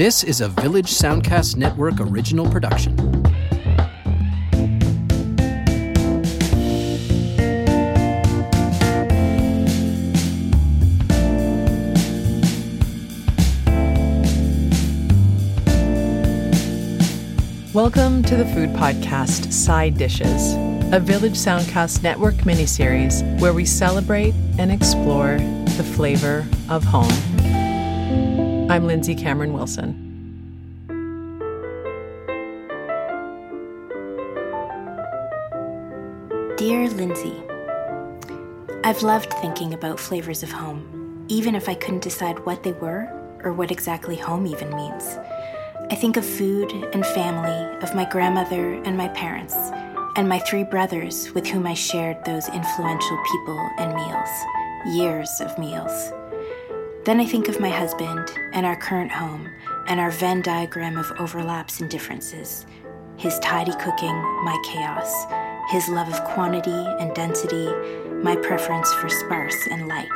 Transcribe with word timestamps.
This 0.00 0.24
is 0.24 0.40
a 0.40 0.48
Village 0.48 0.90
Soundcast 0.90 1.58
Network 1.58 2.00
original 2.00 2.48
production. 2.48 2.96
Welcome 17.74 18.22
to 18.22 18.36
the 18.36 18.46
food 18.54 18.70
podcast 18.70 19.52
Side 19.52 19.98
Dishes, 19.98 20.54
a 20.94 20.98
Village 20.98 21.34
Soundcast 21.34 22.02
Network 22.02 22.36
miniseries 22.36 23.38
where 23.38 23.52
we 23.52 23.66
celebrate 23.66 24.32
and 24.58 24.72
explore 24.72 25.36
the 25.76 25.84
flavor 25.84 26.46
of 26.70 26.84
home. 26.84 27.29
I'm 28.70 28.86
Lindsay 28.86 29.16
Cameron 29.16 29.52
Wilson. 29.52 30.06
Dear 36.56 36.88
Lindsay, 36.90 37.42
I've 38.84 39.02
loved 39.02 39.32
thinking 39.34 39.74
about 39.74 39.98
flavors 39.98 40.44
of 40.44 40.52
home, 40.52 41.26
even 41.26 41.56
if 41.56 41.68
I 41.68 41.74
couldn't 41.74 42.04
decide 42.04 42.46
what 42.46 42.62
they 42.62 42.70
were 42.70 43.10
or 43.42 43.52
what 43.52 43.72
exactly 43.72 44.14
home 44.14 44.46
even 44.46 44.72
means. 44.76 45.18
I 45.90 45.96
think 45.96 46.16
of 46.16 46.24
food 46.24 46.70
and 46.92 47.04
family, 47.04 47.76
of 47.82 47.96
my 47.96 48.04
grandmother 48.08 48.74
and 48.84 48.96
my 48.96 49.08
parents, 49.08 49.56
and 50.14 50.28
my 50.28 50.38
three 50.38 50.62
brothers 50.62 51.32
with 51.34 51.44
whom 51.44 51.66
I 51.66 51.74
shared 51.74 52.24
those 52.24 52.48
influential 52.48 53.18
people 53.32 53.68
and 53.78 53.96
meals, 53.96 54.96
years 54.96 55.40
of 55.40 55.58
meals. 55.58 56.12
Then 57.04 57.18
I 57.18 57.24
think 57.24 57.48
of 57.48 57.60
my 57.60 57.70
husband 57.70 58.30
and 58.52 58.66
our 58.66 58.76
current 58.76 59.10
home 59.10 59.48
and 59.86 59.98
our 59.98 60.10
Venn 60.10 60.42
diagram 60.42 60.98
of 60.98 61.10
overlaps 61.18 61.80
and 61.80 61.88
differences. 61.90 62.66
His 63.16 63.38
tidy 63.38 63.72
cooking, 63.72 64.14
my 64.44 64.62
chaos, 64.66 65.24
his 65.70 65.88
love 65.88 66.08
of 66.08 66.22
quantity 66.24 66.70
and 66.70 67.14
density, 67.14 67.72
my 68.22 68.36
preference 68.36 68.92
for 68.94 69.08
sparse 69.08 69.66
and 69.70 69.88
light. 69.88 70.08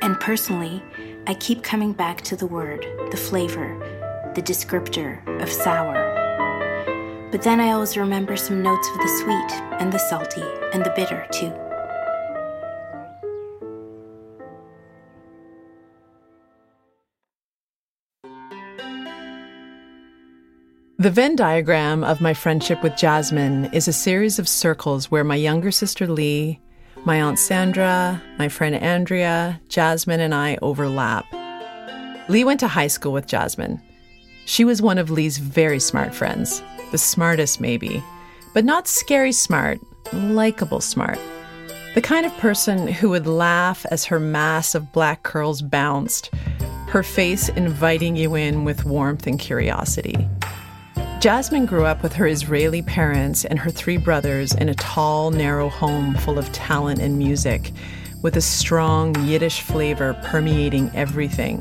And 0.00 0.18
personally, 0.18 0.82
I 1.26 1.34
keep 1.34 1.62
coming 1.62 1.92
back 1.92 2.22
to 2.22 2.36
the 2.36 2.46
word, 2.46 2.86
the 3.10 3.18
flavor, 3.18 3.76
the 4.34 4.42
descriptor 4.42 5.20
of 5.42 5.52
sour. 5.52 7.28
But 7.30 7.42
then 7.42 7.60
I 7.60 7.72
always 7.72 7.98
remember 7.98 8.38
some 8.38 8.62
notes 8.62 8.88
of 8.88 8.96
the 8.96 9.18
sweet 9.22 9.62
and 9.82 9.92
the 9.92 9.98
salty 9.98 10.44
and 10.72 10.82
the 10.82 10.94
bitter 10.96 11.26
too. 11.30 11.67
The 21.00 21.12
Venn 21.12 21.36
diagram 21.36 22.02
of 22.02 22.20
my 22.20 22.34
friendship 22.34 22.82
with 22.82 22.96
Jasmine 22.96 23.66
is 23.66 23.86
a 23.86 23.92
series 23.92 24.40
of 24.40 24.48
circles 24.48 25.12
where 25.12 25.22
my 25.22 25.36
younger 25.36 25.70
sister 25.70 26.08
Lee, 26.08 26.58
my 27.04 27.22
Aunt 27.22 27.38
Sandra, 27.38 28.20
my 28.36 28.48
friend 28.48 28.74
Andrea, 28.74 29.60
Jasmine, 29.68 30.18
and 30.18 30.34
I 30.34 30.58
overlap. 30.60 31.24
Lee 32.28 32.42
went 32.42 32.58
to 32.58 32.66
high 32.66 32.88
school 32.88 33.12
with 33.12 33.28
Jasmine. 33.28 33.80
She 34.44 34.64
was 34.64 34.82
one 34.82 34.98
of 34.98 35.08
Lee's 35.08 35.38
very 35.38 35.78
smart 35.78 36.12
friends, 36.12 36.64
the 36.90 36.98
smartest 36.98 37.60
maybe, 37.60 38.02
but 38.52 38.64
not 38.64 38.88
scary 38.88 39.30
smart, 39.30 39.78
likable 40.12 40.80
smart. 40.80 41.20
The 41.94 42.02
kind 42.02 42.26
of 42.26 42.36
person 42.38 42.88
who 42.88 43.10
would 43.10 43.28
laugh 43.28 43.86
as 43.92 44.04
her 44.06 44.18
mass 44.18 44.74
of 44.74 44.92
black 44.92 45.22
curls 45.22 45.62
bounced, 45.62 46.34
her 46.88 47.04
face 47.04 47.48
inviting 47.50 48.16
you 48.16 48.34
in 48.34 48.64
with 48.64 48.84
warmth 48.84 49.28
and 49.28 49.38
curiosity. 49.38 50.28
Jasmine 51.20 51.66
grew 51.66 51.84
up 51.84 52.04
with 52.04 52.12
her 52.12 52.28
Israeli 52.28 52.80
parents 52.80 53.44
and 53.44 53.58
her 53.58 53.72
three 53.72 53.96
brothers 53.96 54.54
in 54.54 54.68
a 54.68 54.74
tall, 54.74 55.32
narrow 55.32 55.68
home 55.68 56.14
full 56.14 56.38
of 56.38 56.52
talent 56.52 57.00
and 57.00 57.18
music, 57.18 57.72
with 58.22 58.36
a 58.36 58.40
strong 58.40 59.16
Yiddish 59.24 59.62
flavor 59.62 60.14
permeating 60.22 60.92
everything. 60.94 61.60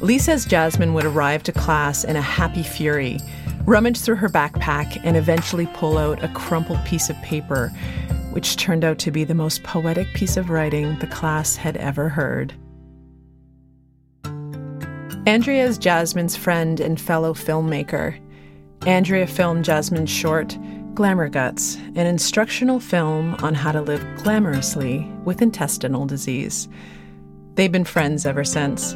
Lee 0.00 0.18
says 0.18 0.44
Jasmine 0.44 0.92
would 0.92 1.06
arrive 1.06 1.42
to 1.44 1.52
class 1.52 2.04
in 2.04 2.14
a 2.16 2.20
happy 2.20 2.62
fury, 2.62 3.18
rummage 3.64 4.02
through 4.02 4.16
her 4.16 4.28
backpack, 4.28 5.00
and 5.02 5.16
eventually 5.16 5.66
pull 5.72 5.96
out 5.96 6.22
a 6.22 6.28
crumpled 6.28 6.84
piece 6.84 7.08
of 7.08 7.16
paper, 7.22 7.68
which 8.32 8.56
turned 8.56 8.84
out 8.84 8.98
to 8.98 9.10
be 9.10 9.24
the 9.24 9.34
most 9.34 9.62
poetic 9.62 10.12
piece 10.12 10.36
of 10.36 10.50
writing 10.50 10.98
the 10.98 11.06
class 11.06 11.56
had 11.56 11.78
ever 11.78 12.10
heard. 12.10 12.52
Andrea 15.26 15.64
is 15.64 15.78
Jasmine's 15.78 16.36
friend 16.36 16.80
and 16.80 17.00
fellow 17.00 17.32
filmmaker. 17.32 18.20
Andrea 18.86 19.26
filmed 19.26 19.64
Jasmine's 19.64 20.10
short, 20.10 20.56
Glamour 20.94 21.28
Guts, 21.28 21.76
an 21.94 22.06
instructional 22.06 22.80
film 22.80 23.34
on 23.36 23.54
how 23.54 23.72
to 23.72 23.80
live 23.80 24.00
glamorously 24.18 25.06
with 25.24 25.42
intestinal 25.42 26.06
disease. 26.06 26.68
They've 27.54 27.72
been 27.72 27.84
friends 27.84 28.24
ever 28.24 28.44
since. 28.44 28.94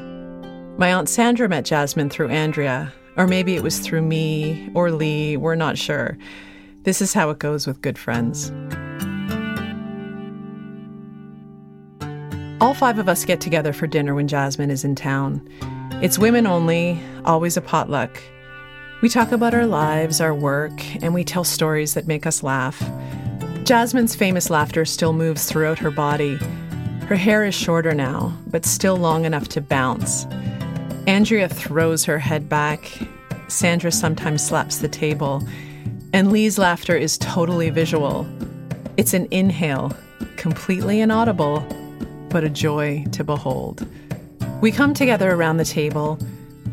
My 0.78 0.92
Aunt 0.92 1.08
Sandra 1.08 1.48
met 1.48 1.64
Jasmine 1.64 2.10
through 2.10 2.28
Andrea, 2.28 2.92
or 3.16 3.26
maybe 3.26 3.56
it 3.56 3.62
was 3.62 3.80
through 3.80 4.02
me 4.02 4.70
or 4.74 4.90
Lee, 4.90 5.36
we're 5.36 5.54
not 5.54 5.76
sure. 5.76 6.16
This 6.82 7.02
is 7.02 7.12
how 7.12 7.30
it 7.30 7.38
goes 7.38 7.66
with 7.66 7.82
good 7.82 7.98
friends. 7.98 8.50
All 12.60 12.74
five 12.74 12.98
of 12.98 13.08
us 13.08 13.24
get 13.24 13.40
together 13.40 13.72
for 13.72 13.88
dinner 13.88 14.14
when 14.14 14.28
Jasmine 14.28 14.70
is 14.70 14.84
in 14.84 14.94
town. 14.94 15.46
It's 16.00 16.18
women 16.18 16.46
only, 16.46 17.00
always 17.24 17.56
a 17.56 17.60
potluck. 17.60 18.20
We 19.02 19.08
talk 19.08 19.32
about 19.32 19.52
our 19.52 19.66
lives, 19.66 20.20
our 20.20 20.32
work, 20.32 20.72
and 21.02 21.12
we 21.12 21.24
tell 21.24 21.42
stories 21.42 21.94
that 21.94 22.06
make 22.06 22.24
us 22.24 22.44
laugh. 22.44 22.80
Jasmine's 23.64 24.14
famous 24.14 24.48
laughter 24.48 24.84
still 24.84 25.12
moves 25.12 25.44
throughout 25.44 25.80
her 25.80 25.90
body. 25.90 26.36
Her 27.08 27.16
hair 27.16 27.42
is 27.42 27.52
shorter 27.52 27.94
now, 27.94 28.32
but 28.46 28.64
still 28.64 28.96
long 28.96 29.24
enough 29.24 29.48
to 29.48 29.60
bounce. 29.60 30.24
Andrea 31.08 31.48
throws 31.48 32.04
her 32.04 32.20
head 32.20 32.48
back. 32.48 32.96
Sandra 33.48 33.90
sometimes 33.90 34.46
slaps 34.46 34.78
the 34.78 34.88
table. 34.88 35.42
And 36.12 36.30
Lee's 36.30 36.56
laughter 36.56 36.94
is 36.94 37.18
totally 37.18 37.70
visual. 37.70 38.24
It's 38.96 39.14
an 39.14 39.26
inhale, 39.32 39.96
completely 40.36 41.00
inaudible, 41.00 41.58
but 42.28 42.44
a 42.44 42.48
joy 42.48 43.04
to 43.10 43.24
behold. 43.24 43.84
We 44.60 44.70
come 44.70 44.94
together 44.94 45.32
around 45.32 45.56
the 45.56 45.64
table, 45.64 46.20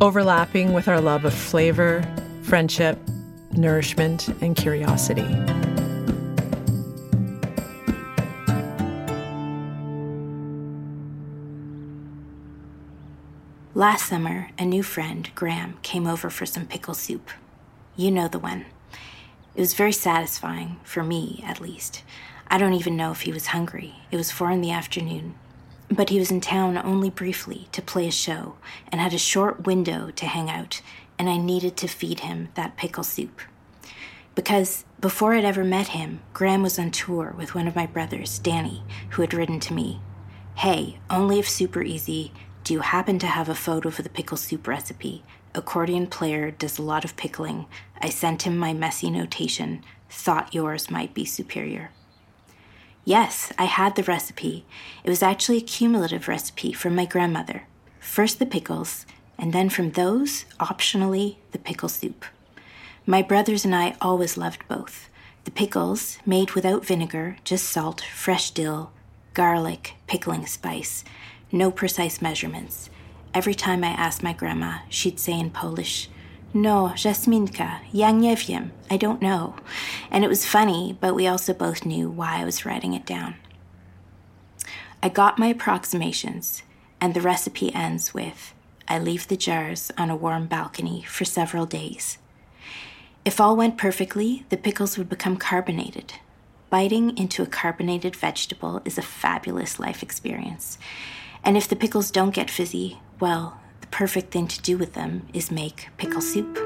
overlapping 0.01 0.73
with 0.73 0.87
our 0.87 1.01
love 1.01 1.25
of 1.25 1.33
flavor, 1.33 2.03
friendship, 2.43 2.97
nourishment, 3.51 4.29
and 4.41 4.55
curiosity. 4.55 5.27
Last 13.75 14.07
summer, 14.07 14.49
a 14.57 14.65
new 14.65 14.83
friend, 14.83 15.29
Graham, 15.35 15.77
came 15.83 16.05
over 16.05 16.29
for 16.29 16.45
some 16.45 16.65
pickle 16.65 16.93
soup. 16.93 17.29
You 17.95 18.11
know 18.11 18.27
the 18.27 18.39
one. 18.39 18.65
It 19.55 19.61
was 19.61 19.73
very 19.73 19.93
satisfying, 19.93 20.77
for 20.83 21.03
me 21.03 21.43
at 21.45 21.61
least. 21.61 22.03
I 22.47 22.57
don't 22.57 22.73
even 22.73 22.97
know 22.97 23.11
if 23.11 23.21
he 23.21 23.31
was 23.31 23.47
hungry. 23.47 23.95
It 24.11 24.17
was 24.17 24.31
four 24.31 24.51
in 24.51 24.61
the 24.61 24.71
afternoon. 24.71 25.35
But 25.91 26.09
he 26.09 26.19
was 26.19 26.31
in 26.31 26.41
town 26.41 26.77
only 26.77 27.09
briefly 27.09 27.67
to 27.71 27.81
play 27.81 28.07
a 28.07 28.11
show 28.11 28.55
and 28.91 29.01
had 29.01 29.13
a 29.13 29.17
short 29.17 29.65
window 29.65 30.11
to 30.11 30.25
hang 30.25 30.49
out, 30.49 30.81
and 31.17 31.29
I 31.29 31.37
needed 31.37 31.75
to 31.77 31.87
feed 31.87 32.21
him 32.21 32.49
that 32.53 32.77
pickle 32.77 33.03
soup. 33.03 33.41
Because 34.35 34.85
before 34.99 35.33
I'd 35.33 35.45
ever 35.45 35.63
met 35.63 35.89
him, 35.89 36.21
Graham 36.33 36.61
was 36.61 36.77
on 36.77 36.91
tour 36.91 37.33
with 37.37 37.55
one 37.55 37.67
of 37.67 37.75
my 37.75 37.85
brothers, 37.85 38.39
Danny, 38.39 38.83
who 39.11 39.21
had 39.21 39.33
written 39.33 39.59
to 39.61 39.73
me 39.73 39.99
Hey, 40.55 40.99
only 41.09 41.39
if 41.39 41.49
super 41.49 41.81
easy, 41.81 42.33
do 42.63 42.73
you 42.73 42.81
happen 42.81 43.17
to 43.19 43.27
have 43.27 43.49
a 43.49 43.55
photo 43.55 43.89
for 43.89 44.01
the 44.01 44.09
pickle 44.09 44.37
soup 44.37 44.67
recipe? 44.67 45.23
Accordion 45.55 46.05
player 46.07 46.51
does 46.51 46.77
a 46.77 46.83
lot 46.83 47.03
of 47.03 47.15
pickling. 47.15 47.65
I 48.01 48.09
sent 48.09 48.43
him 48.43 48.57
my 48.57 48.73
messy 48.73 49.09
notation. 49.09 49.83
Thought 50.09 50.53
yours 50.53 50.91
might 50.91 51.13
be 51.13 51.25
superior. 51.25 51.91
Yes, 53.05 53.51
I 53.57 53.65
had 53.65 53.95
the 53.95 54.03
recipe. 54.03 54.65
It 55.03 55.09
was 55.09 55.23
actually 55.23 55.57
a 55.57 55.61
cumulative 55.61 56.27
recipe 56.27 56.73
from 56.73 56.95
my 56.95 57.05
grandmother. 57.05 57.63
First 57.99 58.39
the 58.39 58.45
pickles, 58.45 59.05
and 59.37 59.53
then 59.53 59.69
from 59.69 59.91
those, 59.91 60.45
optionally, 60.59 61.37
the 61.51 61.59
pickle 61.59 61.89
soup. 61.89 62.25
My 63.05 63.21
brothers 63.21 63.65
and 63.65 63.73
I 63.73 63.95
always 64.01 64.37
loved 64.37 64.67
both. 64.67 65.09
The 65.45 65.51
pickles, 65.51 66.19
made 66.25 66.51
without 66.51 66.85
vinegar, 66.85 67.37
just 67.43 67.69
salt, 67.69 68.01
fresh 68.01 68.51
dill, 68.51 68.91
garlic, 69.33 69.95
pickling 70.05 70.45
spice, 70.45 71.03
no 71.51 71.71
precise 71.71 72.21
measurements. 72.21 72.89
Every 73.33 73.55
time 73.55 73.83
I 73.83 73.89
asked 73.89 74.21
my 74.21 74.33
grandma, 74.33 74.79
she'd 74.89 75.19
say 75.19 75.39
in 75.39 75.49
Polish, 75.49 76.09
No, 76.53 76.91
Jasminka, 76.95 77.81
ja 77.91 78.11
nie 78.11 78.35
wiem, 78.35 78.71
I 78.89 78.97
don't 78.97 79.21
know. 79.21 79.55
And 80.09 80.23
it 80.23 80.29
was 80.29 80.45
funny, 80.45 80.97
but 80.99 81.13
we 81.13 81.27
also 81.27 81.53
both 81.53 81.85
knew 81.85 82.09
why 82.09 82.41
I 82.41 82.45
was 82.45 82.65
writing 82.65 82.93
it 82.93 83.05
down. 83.05 83.35
I 85.03 85.09
got 85.09 85.37
my 85.37 85.47
approximations, 85.47 86.63
and 86.99 87.13
the 87.13 87.21
recipe 87.21 87.73
ends 87.73 88.13
with 88.13 88.53
I 88.87 88.97
leave 88.97 89.27
the 89.27 89.37
jars 89.37 89.91
on 89.99 90.09
a 90.09 90.15
warm 90.15 90.47
balcony 90.47 91.03
for 91.07 91.23
several 91.23 91.67
days. 91.67 92.17
If 93.23 93.39
all 93.39 93.55
went 93.55 93.77
perfectly, 93.77 94.45
the 94.49 94.57
pickles 94.57 94.97
would 94.97 95.07
become 95.07 95.37
carbonated. 95.37 96.15
Biting 96.71 97.15
into 97.15 97.43
a 97.43 97.47
carbonated 97.47 98.15
vegetable 98.15 98.81
is 98.85 98.97
a 98.97 99.03
fabulous 99.03 99.79
life 99.79 100.01
experience. 100.01 100.79
And 101.43 101.55
if 101.55 101.67
the 101.67 101.75
pickles 101.75 102.09
don't 102.09 102.33
get 102.33 102.49
fizzy, 102.49 102.99
well, 103.19 103.59
perfect 103.91 104.31
thing 104.31 104.47
to 104.47 104.61
do 104.61 104.77
with 104.77 104.93
them 104.93 105.27
is 105.33 105.51
make 105.51 105.89
pickle 105.97 106.21
soup. 106.21 106.57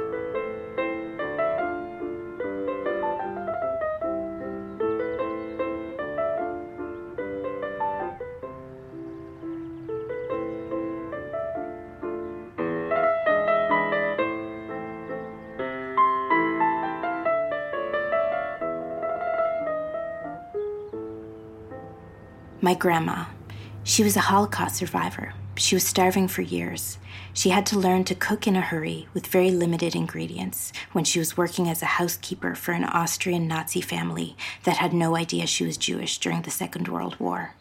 My 22.61 22.75
grandma. 22.75 23.25
She 23.83 24.03
was 24.03 24.15
a 24.15 24.21
Holocaust 24.21 24.77
survivor. 24.77 25.33
She 25.55 25.75
was 25.75 25.85
starving 25.85 26.27
for 26.27 26.41
years. 26.41 26.97
She 27.33 27.49
had 27.49 27.65
to 27.67 27.79
learn 27.79 28.03
to 28.05 28.15
cook 28.15 28.47
in 28.47 28.55
a 28.55 28.61
hurry 28.61 29.07
with 29.13 29.27
very 29.27 29.51
limited 29.51 29.95
ingredients 29.95 30.73
when 30.91 31.03
she 31.03 31.19
was 31.19 31.37
working 31.37 31.69
as 31.69 31.81
a 31.81 31.97
housekeeper 31.97 32.55
for 32.55 32.71
an 32.71 32.83
Austrian 32.83 33.47
Nazi 33.47 33.81
family 33.81 34.35
that 34.63 34.77
had 34.77 34.93
no 34.93 35.15
idea 35.15 35.45
she 35.45 35.65
was 35.65 35.77
Jewish 35.77 36.17
during 36.17 36.41
the 36.41 36.51
Second 36.51 36.87
World 36.87 37.19
War. 37.19 37.53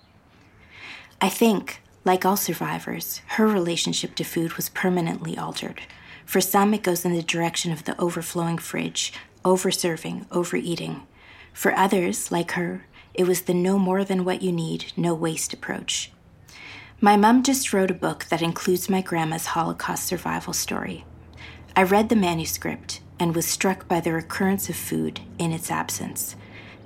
I 1.21 1.29
think, 1.29 1.83
like 2.05 2.25
all 2.25 2.37
survivors, 2.37 3.21
her 3.29 3.47
relationship 3.47 4.15
to 4.17 4.25
food 4.25 4.55
was 4.55 4.71
permanently 4.71 5.37
altered. 5.37 5.83
For 6.25 6.41
some, 6.41 6.73
it 6.75 6.83
goes 6.83 7.05
in 7.05 7.13
the 7.13 7.23
direction 7.23 7.73
of 7.73 7.85
the 7.85 7.99
overflowing 8.01 8.59
fridge, 8.59 9.13
overserving, 9.45 10.27
overeating. 10.31 11.07
For 11.53 11.75
others, 11.75 12.33
like 12.33 12.53
her, 12.53 12.87
it 13.15 13.27
was 13.27 13.43
the 13.43 13.55
no 13.55 13.79
more 13.79 14.03
than 14.03 14.25
what 14.25 14.43
you 14.43 14.51
need, 14.51 14.93
no 14.97 15.15
waste 15.15 15.53
approach. 15.53 16.11
My 17.05 17.17
mom 17.17 17.43
just 17.43 17.73
wrote 17.73 17.91
a 17.91 17.95
book 17.95 18.27
that 18.27 18.43
includes 18.43 18.89
my 18.89 19.01
grandma's 19.03 19.47
Holocaust 19.47 20.05
survival 20.07 20.53
story. 20.53 21.05
I 21.75 21.83
read 21.83 22.11
the 22.11 22.15
manuscript 22.15 23.01
and 23.19 23.35
was 23.35 23.45
struck 23.45 23.89
by 23.89 23.99
the 23.99 24.13
recurrence 24.13 24.69
of 24.69 24.77
food 24.77 25.19
in 25.37 25.51
its 25.51 25.69
absence. 25.69 26.37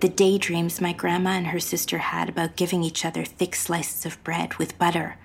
The 0.01 0.09
daydreams 0.09 0.81
my 0.81 0.95
grandma 0.95 1.33
and 1.33 1.49
her 1.49 1.61
sister 1.61 1.99
had 1.99 2.31
about 2.31 2.57
giving 2.57 2.83
each 2.83 3.05
other 3.05 3.27
thick 3.27 3.55
slices 3.55 4.07
of 4.07 4.25
bread 4.25 4.55
with 4.55 4.79
butter, 4.79 5.19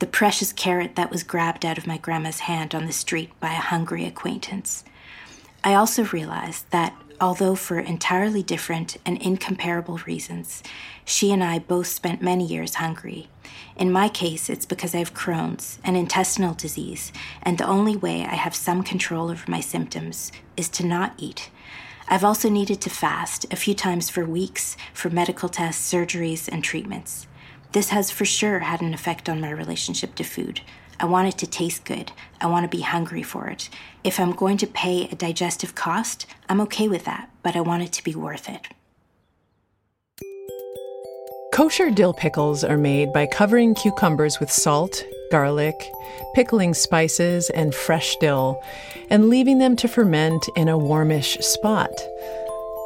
the 0.00 0.08
precious 0.08 0.52
carrot 0.52 0.96
that 0.96 1.12
was 1.12 1.22
grabbed 1.22 1.64
out 1.64 1.78
of 1.78 1.86
my 1.86 1.98
grandma's 1.98 2.40
hand 2.40 2.74
on 2.74 2.86
the 2.86 2.92
street 2.92 3.30
by 3.38 3.52
a 3.52 3.68
hungry 3.70 4.06
acquaintance. 4.06 4.82
I 5.62 5.74
also 5.74 6.02
realized 6.06 6.68
that 6.72 6.96
although 7.22 7.54
for 7.54 7.78
entirely 7.78 8.42
different 8.42 8.96
and 9.06 9.16
incomparable 9.22 9.98
reasons. 9.98 10.60
She 11.04 11.30
and 11.30 11.42
I 11.42 11.60
both 11.60 11.86
spent 11.86 12.20
many 12.20 12.44
years 12.44 12.74
hungry. 12.74 13.28
In 13.76 13.92
my 13.92 14.08
case, 14.08 14.50
it's 14.50 14.66
because 14.66 14.92
I 14.92 14.98
have 14.98 15.14
Crohn's, 15.14 15.78
an 15.84 15.94
intestinal 15.94 16.52
disease, 16.52 17.12
and 17.40 17.56
the 17.56 17.66
only 17.66 17.96
way 17.96 18.22
I 18.24 18.34
have 18.34 18.56
some 18.56 18.82
control 18.82 19.30
over 19.30 19.48
my 19.48 19.60
symptoms 19.60 20.32
is 20.56 20.68
to 20.70 20.84
not 20.84 21.14
eat. 21.16 21.50
I've 22.08 22.24
also 22.24 22.50
needed 22.50 22.80
to 22.80 22.90
fast 22.90 23.46
a 23.52 23.56
few 23.56 23.74
times 23.74 24.10
for 24.10 24.24
weeks 24.24 24.76
for 24.92 25.08
medical 25.08 25.48
tests, 25.48 25.92
surgeries, 25.92 26.48
and 26.48 26.64
treatments. 26.64 27.28
This 27.70 27.90
has 27.90 28.10
for 28.10 28.24
sure 28.24 28.58
had 28.58 28.82
an 28.82 28.92
effect 28.92 29.28
on 29.28 29.40
my 29.40 29.50
relationship 29.50 30.16
to 30.16 30.24
food. 30.24 30.60
I 31.02 31.06
want 31.06 31.26
it 31.26 31.36
to 31.38 31.48
taste 31.48 31.84
good. 31.84 32.12
I 32.40 32.46
want 32.46 32.62
to 32.62 32.74
be 32.76 32.82
hungry 32.82 33.24
for 33.24 33.48
it. 33.48 33.68
If 34.04 34.20
I'm 34.20 34.30
going 34.30 34.56
to 34.58 34.68
pay 34.68 35.08
a 35.08 35.16
digestive 35.16 35.74
cost, 35.74 36.26
I'm 36.48 36.60
okay 36.60 36.86
with 36.86 37.04
that, 37.06 37.28
but 37.42 37.56
I 37.56 37.60
want 37.60 37.82
it 37.82 37.92
to 37.94 38.04
be 38.04 38.14
worth 38.14 38.48
it. 38.48 38.68
Kosher 41.52 41.90
dill 41.90 42.14
pickles 42.14 42.62
are 42.62 42.78
made 42.78 43.12
by 43.12 43.26
covering 43.26 43.74
cucumbers 43.74 44.38
with 44.38 44.50
salt, 44.50 45.04
garlic, 45.32 45.74
pickling 46.36 46.72
spices, 46.72 47.50
and 47.50 47.74
fresh 47.74 48.16
dill, 48.20 48.62
and 49.10 49.28
leaving 49.28 49.58
them 49.58 49.74
to 49.76 49.88
ferment 49.88 50.48
in 50.54 50.68
a 50.68 50.78
warmish 50.78 51.36
spot. 51.40 51.90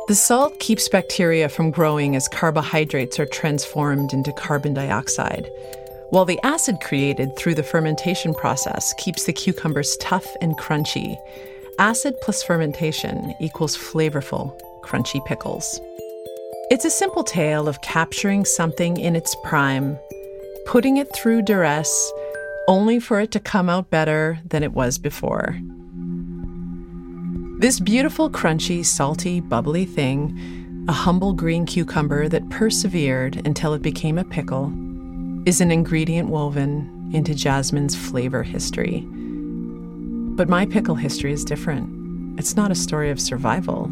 The 0.09 0.15
salt 0.15 0.59
keeps 0.59 0.89
bacteria 0.89 1.51
from 1.51 1.71
growing 1.71 2.17
as 2.17 2.29
carbohydrates 2.29 3.21
are 3.21 3.27
transformed 3.27 4.15
into 4.15 4.33
carbon 4.33 4.73
dioxide 4.73 5.47
while 6.11 6.25
the 6.25 6.41
acid 6.43 6.81
created 6.81 7.37
through 7.37 7.55
the 7.55 7.63
fermentation 7.63 8.33
process 8.35 8.95
keeps 8.95 9.25
the 9.25 9.33
cucumbers 9.33 9.97
tough 10.01 10.27
and 10.41 10.57
crunchy. 10.57 11.17
Acid 11.79 12.15
plus 12.23 12.43
fermentation 12.43 13.35
equals 13.41 13.77
flavorful, 13.77 14.59
crunchy 14.83 15.25
pickles. 15.27 15.81
It's 16.71 16.85
a 16.85 16.91
simple 16.91 17.25
tale 17.25 17.69
of 17.69 17.83
capturing 17.83 18.45
something 18.45 18.97
in 18.99 19.15
its 19.15 19.37
prime, 19.45 19.99
putting 20.67 20.97
it 20.97 21.15
through 21.15 21.43
duress, 21.43 22.13
only 22.69 22.99
for 22.99 23.21
it 23.21 23.31
to 23.33 23.41
come 23.41 23.69
out 23.69 23.91
better 23.91 24.39
than 24.49 24.63
it 24.63 24.73
was 24.73 24.99
before. 24.99 25.59
This 27.59 27.81
beautiful, 27.81 28.31
crunchy, 28.31 28.85
salty, 28.85 29.41
bubbly 29.41 29.87
thing, 29.87 30.85
a 30.89 30.93
humble 30.93 31.33
green 31.33 31.67
cucumber 31.67 32.29
that 32.29 32.49
persevered 32.51 33.47
until 33.47 33.75
it 33.75 33.83
became 33.83 34.19
a 34.19 34.25
pickle, 34.25 34.73
is 35.47 35.61
an 35.61 35.71
ingredient 35.71 36.29
woven 36.29 37.11
into 37.15 37.33
Jasmine's 37.33 37.95
flavor 37.95 38.43
history. 38.43 39.07
But 40.37 40.49
my 40.49 40.67
pickle 40.67 40.97
history 40.97 41.33
is 41.33 41.45
different. 41.45 41.89
It's 42.37 42.57
not 42.57 42.73
a 42.73 42.75
story 42.75 43.11
of 43.11 43.21
survival, 43.21 43.91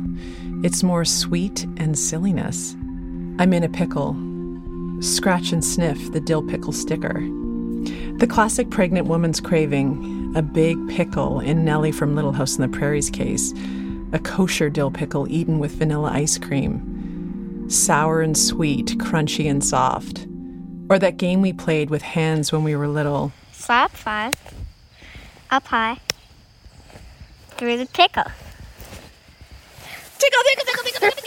it's 0.65 0.83
more 0.83 1.05
sweet 1.05 1.65
and 1.77 1.97
silliness. 1.97 2.75
I'm 3.39 3.53
in 3.53 3.63
a 3.63 3.69
pickle. 3.69 4.17
Scratch 5.01 5.53
and 5.53 5.65
sniff 5.65 6.13
the 6.13 6.21
dill 6.21 6.43
pickle 6.43 6.73
sticker. 6.73 7.21
The 8.19 8.27
classic 8.29 8.71
pregnant 8.71 9.07
woman's 9.07 9.41
craving, 9.41 10.33
a 10.35 10.43
big 10.43 10.77
pickle 10.89 11.39
in 11.39 11.65
Nellie 11.65 11.93
from 11.93 12.17
Little 12.17 12.33
House 12.33 12.59
on 12.59 12.69
the 12.69 12.77
Prairie's 12.77 13.11
case, 13.11 13.55
a 14.13 14.19
kosher 14.19 14.71
dill 14.71 14.91
pickle 14.91 15.31
eaten 15.31 15.61
with 15.61 15.73
vanilla 15.73 16.11
ice 16.11 16.37
cream. 16.37 17.67
Sour 17.71 18.23
and 18.23 18.37
sweet, 18.37 18.99
crunchy 18.99 19.49
and 19.49 19.65
soft. 19.65 20.27
Or 20.91 20.99
that 20.99 21.17
game 21.17 21.41
we 21.41 21.53
played 21.53 21.89
with 21.89 22.03
hands 22.03 22.53
when 22.53 22.63
we 22.63 22.77
were 22.77 22.89
little. 22.89 23.33
Slap 23.53 23.91
five, 23.93 24.35
up 25.51 25.67
high, 25.67 25.99
through 27.57 27.79
the 27.79 27.87
pickle. 27.87 28.25
Tickle, 30.19 30.43
tickle, 30.47 30.65
tickle, 30.67 30.85
tickle, 30.85 31.11
tickle. 31.11 31.25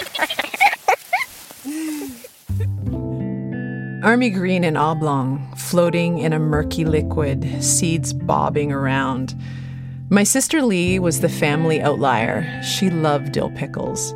Army 4.03 4.29
green 4.29 4.63
and 4.63 4.77
oblong, 4.77 5.53
floating 5.57 6.19
in 6.19 6.33
a 6.33 6.39
murky 6.39 6.85
liquid, 6.85 7.63
seeds 7.63 8.13
bobbing 8.13 8.71
around. 8.71 9.35
My 10.09 10.23
sister 10.23 10.61
Lee 10.61 10.99
was 10.99 11.19
the 11.21 11.29
family 11.29 11.81
outlier. 11.81 12.61
She 12.61 12.91
loved 12.91 13.31
dill 13.31 13.49
pickles. 13.51 14.13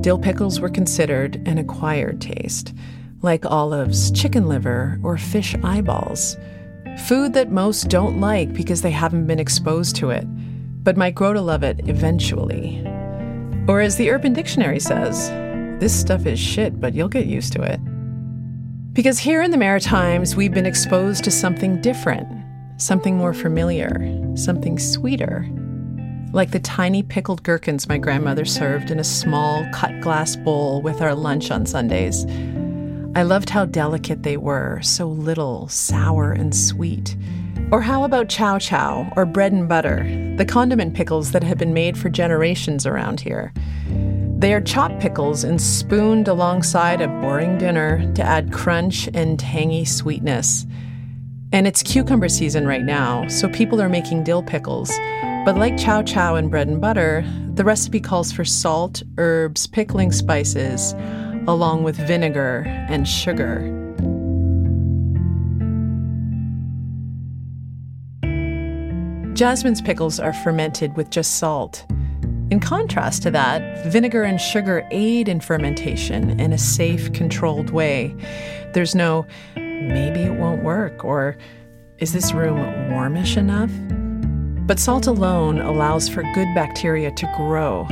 Dill 0.00 0.18
pickles 0.18 0.60
were 0.60 0.70
considered 0.70 1.46
an 1.46 1.58
acquired 1.58 2.22
taste 2.22 2.72
like 3.26 3.44
olives, 3.44 4.12
chicken 4.12 4.46
liver, 4.46 4.98
or 5.02 5.18
fish 5.18 5.56
eyeballs. 5.64 6.38
Food 7.06 7.34
that 7.34 7.50
most 7.50 7.90
don't 7.90 8.20
like 8.20 8.54
because 8.54 8.82
they 8.82 8.92
haven't 8.92 9.26
been 9.26 9.40
exposed 9.40 9.96
to 9.96 10.10
it, 10.10 10.24
but 10.84 10.96
might 10.96 11.16
grow 11.16 11.32
to 11.34 11.40
love 11.40 11.64
it 11.64 11.80
eventually. 11.88 12.82
Or 13.68 13.80
as 13.80 13.96
the 13.96 14.10
Urban 14.10 14.32
Dictionary 14.32 14.78
says, 14.78 15.28
this 15.80 15.92
stuff 15.92 16.24
is 16.24 16.38
shit, 16.38 16.80
but 16.80 16.94
you'll 16.94 17.08
get 17.08 17.26
used 17.26 17.52
to 17.54 17.62
it. 17.62 17.80
Because 18.94 19.18
here 19.18 19.42
in 19.42 19.50
the 19.50 19.58
Maritimes, 19.58 20.36
we've 20.36 20.54
been 20.54 20.64
exposed 20.64 21.24
to 21.24 21.30
something 21.30 21.80
different, 21.82 22.28
something 22.80 23.16
more 23.16 23.34
familiar, 23.34 23.90
something 24.36 24.78
sweeter. 24.78 25.46
Like 26.32 26.52
the 26.52 26.60
tiny 26.60 27.02
pickled 27.02 27.42
gherkins 27.42 27.88
my 27.88 27.98
grandmother 27.98 28.44
served 28.44 28.92
in 28.92 29.00
a 29.00 29.04
small 29.04 29.66
cut 29.74 30.00
glass 30.00 30.36
bowl 30.36 30.80
with 30.80 31.02
our 31.02 31.14
lunch 31.14 31.50
on 31.50 31.66
Sundays 31.66 32.24
I 33.16 33.22
loved 33.22 33.48
how 33.48 33.64
delicate 33.64 34.24
they 34.24 34.36
were, 34.36 34.78
so 34.82 35.08
little, 35.08 35.68
sour, 35.68 36.32
and 36.32 36.54
sweet. 36.54 37.16
Or 37.72 37.80
how 37.80 38.04
about 38.04 38.28
chow 38.28 38.58
chow 38.58 39.10
or 39.16 39.24
bread 39.24 39.52
and 39.52 39.66
butter, 39.66 40.04
the 40.36 40.44
condiment 40.44 40.92
pickles 40.92 41.32
that 41.32 41.42
have 41.42 41.56
been 41.56 41.72
made 41.72 41.96
for 41.96 42.10
generations 42.10 42.84
around 42.84 43.20
here? 43.20 43.54
They 44.36 44.52
are 44.52 44.60
chopped 44.60 45.00
pickles 45.00 45.44
and 45.44 45.62
spooned 45.62 46.28
alongside 46.28 47.00
a 47.00 47.08
boring 47.08 47.56
dinner 47.56 48.12
to 48.16 48.22
add 48.22 48.52
crunch 48.52 49.08
and 49.14 49.40
tangy 49.40 49.86
sweetness. 49.86 50.66
And 51.52 51.66
it's 51.66 51.82
cucumber 51.82 52.28
season 52.28 52.66
right 52.66 52.84
now, 52.84 53.26
so 53.28 53.48
people 53.48 53.80
are 53.80 53.88
making 53.88 54.24
dill 54.24 54.42
pickles. 54.42 54.90
But 55.46 55.56
like 55.56 55.78
chow 55.78 56.02
chow 56.02 56.34
and 56.34 56.50
bread 56.50 56.68
and 56.68 56.82
butter, 56.82 57.24
the 57.54 57.64
recipe 57.64 57.98
calls 57.98 58.30
for 58.30 58.44
salt, 58.44 59.02
herbs, 59.16 59.66
pickling 59.66 60.12
spices, 60.12 60.94
along 61.48 61.82
with 61.82 61.96
vinegar 61.96 62.64
and 62.88 63.06
sugar. 63.06 63.72
Jasmine's 69.34 69.82
pickles 69.82 70.18
are 70.18 70.32
fermented 70.32 70.96
with 70.96 71.10
just 71.10 71.36
salt. 71.36 71.84
In 72.50 72.58
contrast 72.58 73.22
to 73.24 73.30
that, 73.32 73.84
vinegar 73.86 74.22
and 74.22 74.40
sugar 74.40 74.86
aid 74.90 75.28
in 75.28 75.40
fermentation 75.40 76.40
in 76.40 76.52
a 76.52 76.58
safe, 76.58 77.12
controlled 77.12 77.70
way. 77.70 78.14
There's 78.72 78.94
no, 78.94 79.26
maybe 79.56 80.20
it 80.20 80.38
won't 80.38 80.62
work, 80.62 81.04
or 81.04 81.36
is 81.98 82.12
this 82.12 82.32
room 82.32 82.90
warmish 82.90 83.36
enough? 83.36 83.70
But 84.66 84.78
salt 84.78 85.06
alone 85.06 85.60
allows 85.60 86.08
for 86.08 86.22
good 86.34 86.54
bacteria 86.54 87.10
to 87.10 87.32
grow. 87.36 87.86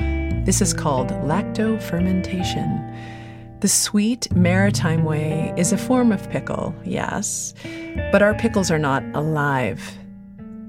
This 0.45 0.61
is 0.61 0.73
called 0.73 1.09
lactofermentation. 1.09 2.91
The 3.61 3.69
sweet 3.69 4.31
maritime 4.35 5.05
way 5.05 5.55
is 5.57 5.73
a 5.73 5.79
form 5.79 6.13
of 6.13 6.29
pickle, 6.29 6.75
yes, 6.85 7.55
but 8.13 8.23
our 8.23 8.35
pickles 8.35 8.71
are 8.71 8.79
not 8.79 9.03
alive. 9.15 9.97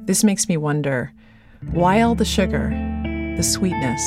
This 0.05 0.23
makes 0.23 0.47
me 0.47 0.55
wonder 0.55 1.11
why 1.71 2.01
all 2.01 2.15
the 2.15 2.25
sugar, 2.25 2.69
the 3.35 3.43
sweetness? 3.43 4.01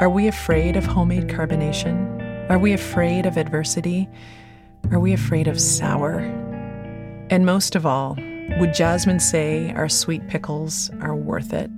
Are 0.00 0.08
we 0.08 0.28
afraid 0.28 0.76
of 0.76 0.86
homemade 0.86 1.28
carbonation? 1.28 2.50
Are 2.50 2.58
we 2.58 2.72
afraid 2.72 3.26
of 3.26 3.36
adversity? 3.36 4.08
Are 4.90 5.00
we 5.00 5.12
afraid 5.12 5.48
of 5.48 5.60
sour? 5.60 6.20
And 7.30 7.44
most 7.44 7.74
of 7.74 7.84
all, 7.84 8.16
would 8.58 8.72
Jasmine 8.72 9.20
say 9.20 9.72
our 9.74 9.88
sweet 9.88 10.28
pickles 10.28 10.90
are 11.00 11.14
worth 11.14 11.52
it? 11.52 11.70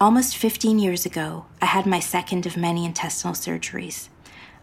Almost 0.00 0.36
15 0.36 0.78
years 0.78 1.04
ago, 1.04 1.46
I 1.60 1.66
had 1.66 1.84
my 1.84 1.98
second 1.98 2.46
of 2.46 2.56
many 2.56 2.84
intestinal 2.84 3.34
surgeries. 3.34 4.08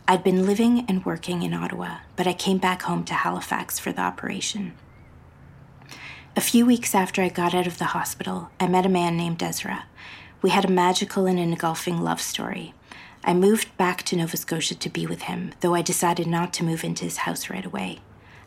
I'd 0.08 0.24
been 0.24 0.46
living 0.46 0.86
and 0.88 1.06
working 1.06 1.44
in 1.44 1.54
Ottawa, 1.54 1.98
but 2.16 2.26
I 2.26 2.32
came 2.32 2.58
back 2.58 2.84
home 2.84 3.04
to 3.04 3.14
Halifax 3.14 3.78
for 3.78 3.92
the 3.92 4.00
operation. 4.00 4.72
A 6.38 6.42
few 6.42 6.66
weeks 6.66 6.96
after 6.96 7.22
I 7.22 7.28
got 7.28 7.54
out 7.54 7.68
of 7.68 7.80
the 7.80 7.92
hospital, 7.92 8.50
I 8.62 8.68
met 8.68 8.86
a 8.86 8.90
man 8.90 9.18
named 9.18 9.44
Ezra. 9.44 9.88
We 10.42 10.52
had 10.52 10.64
a 10.64 10.72
magical 10.72 11.26
and 11.26 11.38
engulfing 11.38 12.02
love 12.02 12.22
story. 12.22 12.74
I 13.22 13.34
moved 13.34 13.76
back 13.76 14.04
to 14.04 14.16
Nova 14.16 14.38
Scotia 14.38 14.76
to 14.76 14.90
be 14.90 15.06
with 15.06 15.24
him, 15.24 15.52
though 15.60 15.76
I 15.76 15.82
decided 15.82 16.28
not 16.28 16.54
to 16.54 16.64
move 16.64 16.86
into 16.86 17.04
his 17.04 17.18
house 17.18 17.50
right 17.50 17.66
away. 17.66 18.00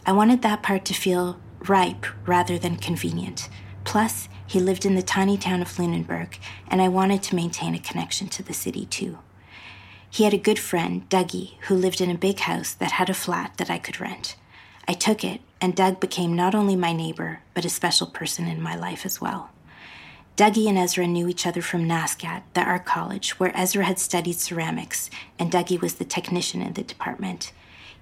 I 0.07 0.12
wanted 0.12 0.40
that 0.40 0.62
part 0.62 0.87
to 0.87 0.95
feel 0.95 1.38
ripe 1.68 2.07
rather 2.26 2.59
than 2.59 2.76
convenient. 2.76 3.50
Plus, 3.85 4.30
he 4.49 4.59
lived 4.59 4.87
in 4.87 4.95
the 4.95 5.02
tiny 5.02 5.37
town 5.37 5.61
of 5.61 5.78
Lunenburg, 5.78 6.38
and 6.69 6.81
I 6.81 6.88
wanted 6.88 7.23
to 7.25 7.37
maintain 7.37 7.75
a 7.75 7.78
connection 7.78 8.28
to 8.28 8.43
the 8.43 8.55
city 8.55 8.87
too. 8.87 9.19
He 10.11 10.25
had 10.25 10.33
a 10.33 10.38
good 10.38 10.59
friend, 10.59 11.07
Dougie, 11.11 11.52
who 11.62 11.75
lived 11.75 12.00
in 12.00 12.11
a 12.11 12.17
big 12.17 12.40
house 12.40 12.73
that 12.73 12.93
had 12.93 13.11
a 13.11 13.14
flat 13.14 13.59
that 13.59 13.71
I 13.71 13.78
could 13.78 14.00
rent. 14.00 14.37
I 14.88 14.95
took 14.95 15.23
it, 15.23 15.43
and 15.61 15.76
Doug 15.76 16.00
became 16.00 16.35
not 16.35 16.55
only 16.55 16.76
my 16.76 16.95
neighbor, 16.95 17.40
but 17.52 17.67
a 17.67 17.71
special 17.71 18.07
person 18.07 18.47
in 18.49 18.62
my 18.62 18.75
life 18.75 19.05
as 19.05 19.21
well. 19.21 19.50
Dougie 20.38 20.67
and 20.67 20.78
Ezra 20.78 21.07
knew 21.07 21.28
each 21.28 21.47
other 21.47 21.61
from 21.61 21.87
NSCAD, 21.87 22.43
the 22.55 22.62
art 22.62 22.87
college, 22.87 23.38
where 23.38 23.55
Ezra 23.55 23.85
had 23.85 23.99
studied 23.99 24.40
ceramics, 24.40 25.11
and 25.38 25.52
Dougie 25.52 25.81
was 25.81 25.97
the 25.97 26.07
technician 26.07 26.62
in 26.62 26.73
the 26.73 26.83
department. 26.83 27.52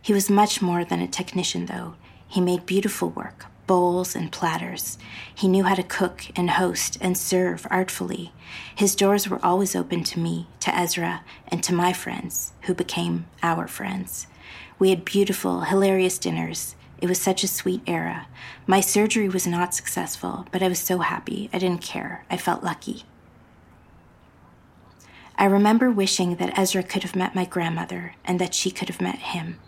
He 0.01 0.13
was 0.13 0.31
much 0.31 0.63
more 0.63 0.85
than 0.85 1.01
a 1.01 1.09
technician, 1.09 1.67
though. 1.67 1.95
He 2.29 2.41
made 2.41 2.67
beautiful 2.67 3.09
work, 3.09 3.47
bowls 3.67 4.15
and 4.15 4.33
platters. 4.33 4.99
He 5.35 5.49
knew 5.49 5.65
how 5.65 5.75
to 5.75 5.83
cook 5.83 6.27
and 6.37 6.51
host 6.51 6.99
and 7.01 7.17
serve 7.17 7.67
artfully. 7.71 8.33
His 8.75 8.95
doors 8.95 9.29
were 9.29 9.45
always 9.45 9.75
open 9.75 10.05
to 10.05 10.21
me, 10.21 10.49
to 10.61 10.75
Ezra, 10.75 11.23
and 11.49 11.63
to 11.65 11.75
my 11.75 11.93
friends, 11.93 12.53
who 12.63 12.75
became 12.75 13.27
our 13.43 13.67
friends. 13.67 14.27
We 14.79 14.91
had 14.91 15.05
beautiful, 15.05 15.63
hilarious 15.63 16.19
dinners. 16.19 16.77
It 17.01 17.09
was 17.09 17.21
such 17.21 17.43
a 17.43 17.49
sweet 17.49 17.83
era. 17.87 18.27
My 18.67 18.81
surgery 18.81 19.29
was 19.29 19.47
not 19.47 19.75
successful, 19.75 20.47
but 20.51 20.63
I 20.63 20.69
was 20.69 20.79
so 20.79 20.99
happy. 20.99 21.51
I 21.53 21.59
didn't 21.59 21.83
care. 21.83 22.25
I 22.31 22.37
felt 22.37 22.65
lucky. 22.65 23.05
I 25.39 25.45
remember 25.45 25.91
wishing 25.91 26.37
that 26.37 26.59
Ezra 26.59 26.83
could 26.83 27.03
have 27.03 27.15
met 27.15 27.35
my 27.35 27.45
grandmother 27.45 28.15
and 28.25 28.39
that 28.41 28.55
she 28.55 28.71
could 28.71 28.89
have 28.89 29.03
met 29.03 29.19
him. 29.19 29.59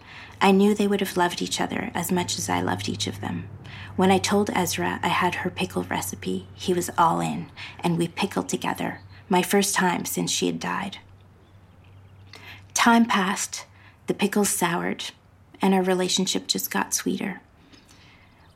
I 0.41 0.53
knew 0.53 0.75
they 0.75 0.87
would 0.87 1.01
have 1.01 1.17
loved 1.17 1.43
each 1.43 1.61
other 1.61 1.91
as 1.95 2.13
much 2.13 2.39
as 2.39 2.49
I 2.49 2.61
loved 2.61 2.89
each 2.89 3.07
of 3.07 3.21
them. 3.21 3.49
When 3.97 4.11
I 4.11 4.19
told 4.19 4.51
Ezra 4.55 5.01
I 5.03 5.09
had 5.09 5.37
her 5.37 5.51
pickle 5.51 5.83
recipe, 5.85 6.47
he 6.55 6.73
was 6.73 6.91
all 6.97 7.21
in, 7.21 7.51
and 7.81 7.99
we 7.99 8.07
pickled 8.07 8.49
together, 8.49 9.01
my 9.29 9.43
first 9.43 9.75
time 9.75 10.05
since 10.05 10.31
she 10.31 10.47
had 10.47 10.61
died. 10.61 10.99
Time 12.75 13.05
passed, 13.05 13.67
the 14.07 14.15
pickles 14.15 14.51
soured, 14.51 15.11
and 15.61 15.75
our 15.75 15.83
relationship 15.83 16.47
just 16.47 16.71
got 16.71 16.95
sweeter. 16.95 17.41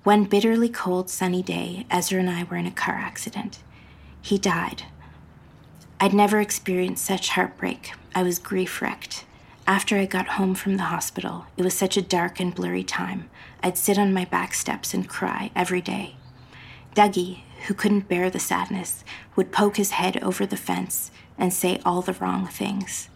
One 0.05 0.25
bitterly 0.25 0.69
cold, 0.69 1.11
sunny 1.11 1.43
day, 1.43 1.87
Ezra 1.91 2.21
and 2.21 2.31
I 2.31 2.45
were 2.45 2.57
in 2.57 2.67
a 2.67 2.71
car 2.71 2.95
accident. 2.95 3.59
He 4.21 4.39
died. 4.39 4.85
I'd 6.01 6.15
never 6.15 6.41
experienced 6.41 7.05
such 7.05 7.31
heartbreak. 7.31 7.93
I 8.15 8.23
was 8.23 8.39
grief 8.39 8.81
wrecked. 8.81 9.25
After 9.67 9.97
I 9.97 10.07
got 10.07 10.27
home 10.27 10.57
from 10.57 10.77
the 10.77 10.85
hospital, 10.85 11.47
it 11.57 11.63
was 11.63 11.73
such 11.75 11.97
a 11.97 12.03
dark 12.03 12.41
and 12.41 12.53
blurry 12.53 12.83
time. 12.83 13.31
I'd 13.63 13.79
sit 13.79 13.97
on 13.97 14.13
my 14.13 14.25
back 14.25 14.55
steps 14.55 14.93
and 14.93 15.09
cry 15.09 15.53
every 15.55 15.81
day. 15.81 16.17
Dougie, 16.97 17.43
who 17.67 17.75
couldn't 17.75 18.09
bear 18.09 18.29
the 18.29 18.41
sadness, 18.41 19.05
would 19.37 19.53
poke 19.53 19.77
his 19.77 19.93
head 19.93 20.21
over 20.21 20.47
the 20.47 20.57
fence 20.57 21.13
and 21.39 21.53
say 21.53 21.81
all 21.85 22.03
the 22.03 22.15
wrong 22.15 22.49
things. 22.49 23.09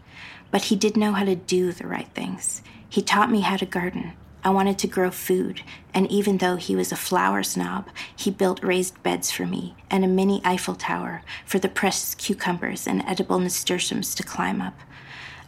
But 0.52 0.64
he 0.64 0.76
did 0.76 0.96
know 0.96 1.12
how 1.12 1.24
to 1.24 1.34
do 1.34 1.72
the 1.72 1.88
right 1.88 2.08
things. 2.14 2.62
He 2.88 3.02
taught 3.02 3.30
me 3.30 3.40
how 3.40 3.56
to 3.56 3.66
garden. 3.66 4.12
I 4.44 4.50
wanted 4.50 4.78
to 4.78 4.86
grow 4.86 5.10
food, 5.10 5.62
and 5.92 6.08
even 6.08 6.38
though 6.38 6.54
he 6.54 6.76
was 6.76 6.92
a 6.92 6.96
flower 6.96 7.42
snob, 7.42 7.88
he 8.14 8.30
built 8.30 8.62
raised 8.62 9.02
beds 9.02 9.32
for 9.32 9.44
me 9.46 9.74
and 9.90 10.04
a 10.04 10.08
mini 10.08 10.40
Eiffel 10.44 10.76
Tower 10.76 11.22
for 11.44 11.58
the 11.58 11.68
precious 11.68 12.14
cucumbers 12.14 12.86
and 12.86 13.02
edible 13.04 13.40
nasturtiums 13.40 14.14
to 14.14 14.22
climb 14.22 14.62
up. 14.62 14.78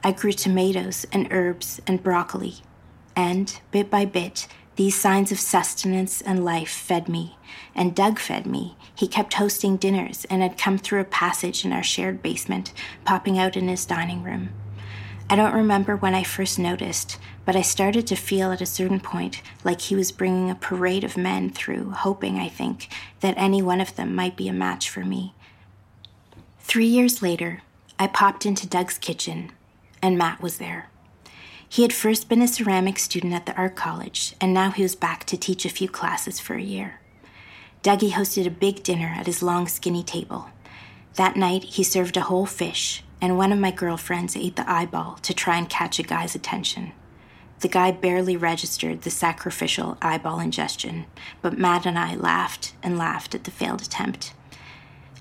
I 0.04 0.12
grew 0.12 0.32
tomatoes 0.32 1.06
and 1.12 1.28
herbs 1.30 1.80
and 1.86 2.02
broccoli. 2.02 2.56
And, 3.16 3.60
bit 3.72 3.90
by 3.90 4.04
bit, 4.04 4.46
these 4.76 4.98
signs 4.98 5.32
of 5.32 5.40
sustenance 5.40 6.20
and 6.20 6.44
life 6.44 6.70
fed 6.70 7.08
me. 7.08 7.36
And 7.74 7.96
Doug 7.96 8.20
fed 8.20 8.46
me. 8.46 8.76
He 8.94 9.08
kept 9.08 9.34
hosting 9.34 9.76
dinners 9.76 10.24
and 10.30 10.40
had 10.40 10.56
come 10.56 10.78
through 10.78 11.00
a 11.00 11.04
passage 11.04 11.64
in 11.64 11.72
our 11.72 11.82
shared 11.82 12.22
basement, 12.22 12.72
popping 13.04 13.38
out 13.38 13.56
in 13.56 13.66
his 13.66 13.84
dining 13.84 14.22
room. 14.22 14.50
I 15.28 15.34
don't 15.34 15.52
remember 15.52 15.96
when 15.96 16.14
I 16.14 16.22
first 16.22 16.60
noticed, 16.60 17.18
but 17.44 17.56
I 17.56 17.62
started 17.62 18.06
to 18.06 18.14
feel 18.16 18.52
at 18.52 18.60
a 18.60 18.66
certain 18.66 19.00
point 19.00 19.42
like 19.64 19.80
he 19.80 19.96
was 19.96 20.12
bringing 20.12 20.48
a 20.48 20.54
parade 20.54 21.02
of 21.02 21.16
men 21.16 21.50
through, 21.50 21.90
hoping, 21.90 22.38
I 22.38 22.48
think, 22.48 22.88
that 23.20 23.34
any 23.36 23.60
one 23.60 23.80
of 23.80 23.96
them 23.96 24.14
might 24.14 24.36
be 24.36 24.48
a 24.48 24.52
match 24.52 24.88
for 24.88 25.04
me. 25.04 25.34
Three 26.60 26.86
years 26.86 27.20
later, 27.20 27.62
I 27.98 28.06
popped 28.06 28.46
into 28.46 28.66
Doug's 28.66 28.96
kitchen 28.96 29.50
and 30.02 30.18
Matt 30.18 30.40
was 30.40 30.58
there. 30.58 30.88
He 31.68 31.82
had 31.82 31.92
first 31.92 32.28
been 32.28 32.40
a 32.40 32.48
ceramic 32.48 32.98
student 32.98 33.34
at 33.34 33.44
the 33.44 33.54
art 33.54 33.76
college, 33.76 34.34
and 34.40 34.54
now 34.54 34.70
he 34.70 34.82
was 34.82 34.94
back 34.94 35.24
to 35.24 35.36
teach 35.36 35.64
a 35.64 35.70
few 35.70 35.88
classes 35.88 36.40
for 36.40 36.54
a 36.54 36.62
year. 36.62 37.00
Dougie 37.82 38.12
hosted 38.12 38.46
a 38.46 38.50
big 38.50 38.82
dinner 38.82 39.14
at 39.16 39.26
his 39.26 39.42
long, 39.42 39.68
skinny 39.68 40.02
table. 40.02 40.48
That 41.14 41.36
night, 41.36 41.64
he 41.64 41.82
served 41.82 42.16
a 42.16 42.22
whole 42.22 42.46
fish, 42.46 43.04
and 43.20 43.36
one 43.36 43.52
of 43.52 43.58
my 43.58 43.70
girlfriends 43.70 44.36
ate 44.36 44.56
the 44.56 44.70
eyeball 44.70 45.18
to 45.22 45.34
try 45.34 45.58
and 45.58 45.68
catch 45.68 45.98
a 45.98 46.02
guy's 46.02 46.34
attention. 46.34 46.92
The 47.60 47.68
guy 47.68 47.90
barely 47.90 48.36
registered 48.36 49.02
the 49.02 49.10
sacrificial 49.10 49.98
eyeball 50.00 50.38
ingestion, 50.38 51.06
but 51.42 51.58
Matt 51.58 51.86
and 51.86 51.98
I 51.98 52.14
laughed 52.14 52.74
and 52.82 52.96
laughed 52.96 53.34
at 53.34 53.44
the 53.44 53.50
failed 53.50 53.82
attempt. 53.82 54.32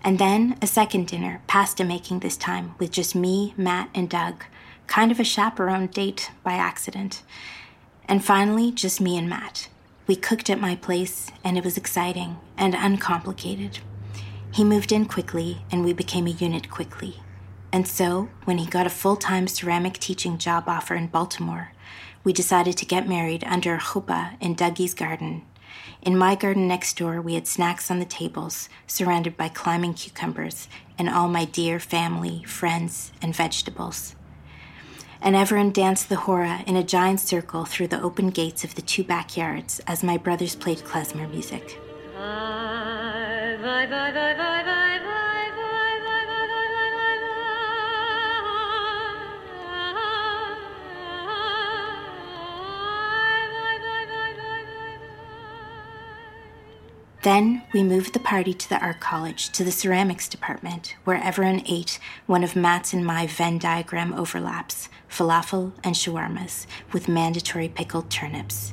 And 0.04 0.20
then 0.20 0.58
a 0.62 0.68
second 0.68 1.08
dinner, 1.08 1.42
pasta 1.48 1.84
making 1.84 2.20
this 2.20 2.38
time, 2.38 2.76
with 2.78 2.92
just 2.92 3.16
me, 3.16 3.54
Matt, 3.58 3.90
and 3.96 4.08
Doug, 4.08 4.46
kind 4.88 5.12
of 5.12 5.20
a 5.20 5.24
chaperone 5.24 5.88
date 5.88 6.32
by 6.44 6.54
accident. 6.54 7.22
And 8.08 8.24
finally, 8.24 8.72
just 8.72 9.02
me 9.02 9.18
and 9.18 9.30
Matt. 9.30 9.68
We 10.08 10.16
cooked 10.16 10.50
at 10.50 10.62
my 10.62 10.76
place, 10.76 11.30
and 11.44 11.58
it 11.58 11.66
was 11.66 11.78
exciting 11.78 12.38
and 12.58 12.74
uncomplicated. 12.74 13.80
He 14.52 14.64
moved 14.64 14.94
in 14.94 15.06
quickly, 15.06 15.64
and 15.70 15.84
we 15.84 15.92
became 15.92 16.26
a 16.26 16.32
unit 16.32 16.70
quickly. 16.70 17.18
And 17.72 17.86
so, 17.86 18.30
when 18.46 18.60
he 18.60 18.66
got 18.66 18.88
a 18.88 18.90
full 18.90 19.18
time 19.18 19.48
ceramic 19.48 20.00
teaching 20.00 20.38
job 20.38 20.64
offer 20.68 20.96
in 20.96 21.08
Baltimore, 21.08 21.74
we 22.24 22.32
decided 22.32 22.78
to 22.78 22.86
get 22.86 23.10
married 23.10 23.44
under 23.44 23.76
a 23.76 23.80
chuppah 23.80 24.42
in 24.42 24.56
Dougie's 24.56 24.94
garden. 24.94 25.44
In 26.02 26.18
my 26.18 26.36
garden 26.36 26.68
next 26.68 26.98
door, 26.98 27.22
we 27.22 27.34
had 27.34 27.48
snacks 27.48 27.92
on 27.92 28.00
the 28.00 28.06
tables, 28.06 28.70
surrounded 28.88 29.36
by 29.36 29.50
climbing 29.50 29.94
cucumbers 29.94 30.70
and 30.98 31.10
all 31.10 31.28
my 31.28 31.44
dear 31.44 31.80
family, 31.80 32.44
friends, 32.44 33.12
and 33.22 33.36
vegetables 33.36 34.16
and 35.22 35.36
everyone 35.36 35.72
danced 35.72 36.10
the 36.10 36.16
hora 36.16 36.64
in 36.68 36.76
a 36.76 36.84
giant 36.84 37.20
circle 37.20 37.66
through 37.66 37.88
the 37.88 38.02
open 38.02 38.30
gates 38.30 38.64
of 38.64 38.76
the 38.76 38.82
two 38.82 39.04
backyards 39.04 39.80
as 39.88 40.04
my 40.04 40.18
brothers 40.18 40.56
played 40.56 40.80
klezmer 40.80 41.30
music. 41.30 41.80
Then 57.28 57.64
we 57.74 57.84
moved 57.84 58.14
the 58.14 58.22
party 58.22 58.54
to 58.54 58.70
the 58.70 58.80
art 58.80 59.02
college, 59.02 59.50
to 59.50 59.66
the 59.66 59.70
ceramics 59.70 60.30
department, 60.30 60.96
where 61.04 61.22
everyone 61.22 61.62
ate 61.66 62.00
one 62.26 62.42
of 62.42 62.56
Matt's 62.56 62.94
and 62.94 63.06
my 63.06 63.28
Venn 63.28 63.58
diagram 63.58 64.14
overlaps 64.14 64.88
falafel 65.10 65.74
and 65.84 65.94
shawarmas 65.94 66.66
with 66.94 67.10
mandatory 67.10 67.68
pickled 67.68 68.10
turnips. 68.10 68.72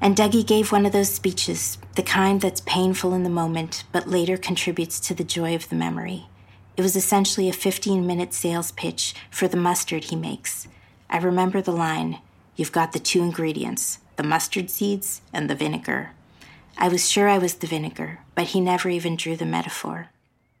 And 0.00 0.14
Dougie 0.14 0.46
gave 0.46 0.70
one 0.70 0.86
of 0.86 0.92
those 0.92 1.12
speeches, 1.12 1.78
the 1.96 2.02
kind 2.04 2.40
that's 2.40 2.60
painful 2.60 3.12
in 3.12 3.24
the 3.24 3.28
moment, 3.28 3.82
but 3.90 4.06
later 4.06 4.36
contributes 4.36 5.00
to 5.00 5.12
the 5.12 5.24
joy 5.24 5.56
of 5.56 5.68
the 5.68 5.74
memory. 5.74 6.28
It 6.76 6.82
was 6.82 6.94
essentially 6.94 7.48
a 7.48 7.52
15 7.52 8.06
minute 8.06 8.32
sales 8.34 8.70
pitch 8.70 9.16
for 9.32 9.48
the 9.48 9.56
mustard 9.56 10.04
he 10.04 10.14
makes. 10.14 10.68
I 11.10 11.18
remember 11.18 11.60
the 11.60 11.72
line 11.72 12.20
You've 12.54 12.70
got 12.70 12.92
the 12.92 13.00
two 13.00 13.20
ingredients 13.20 13.98
the 14.14 14.22
mustard 14.22 14.70
seeds 14.70 15.22
and 15.32 15.50
the 15.50 15.56
vinegar. 15.56 16.12
I 16.80 16.86
was 16.86 17.10
sure 17.10 17.28
I 17.28 17.38
was 17.38 17.54
the 17.54 17.66
vinegar, 17.66 18.20
but 18.36 18.44
he 18.44 18.60
never 18.60 18.88
even 18.88 19.16
drew 19.16 19.34
the 19.34 19.44
metaphor. 19.44 20.10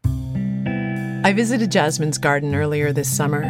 I 0.04 1.32
visited 1.32 1.70
Jasmine's 1.70 2.18
garden 2.18 2.56
earlier 2.56 2.92
this 2.92 3.08
summer. 3.08 3.44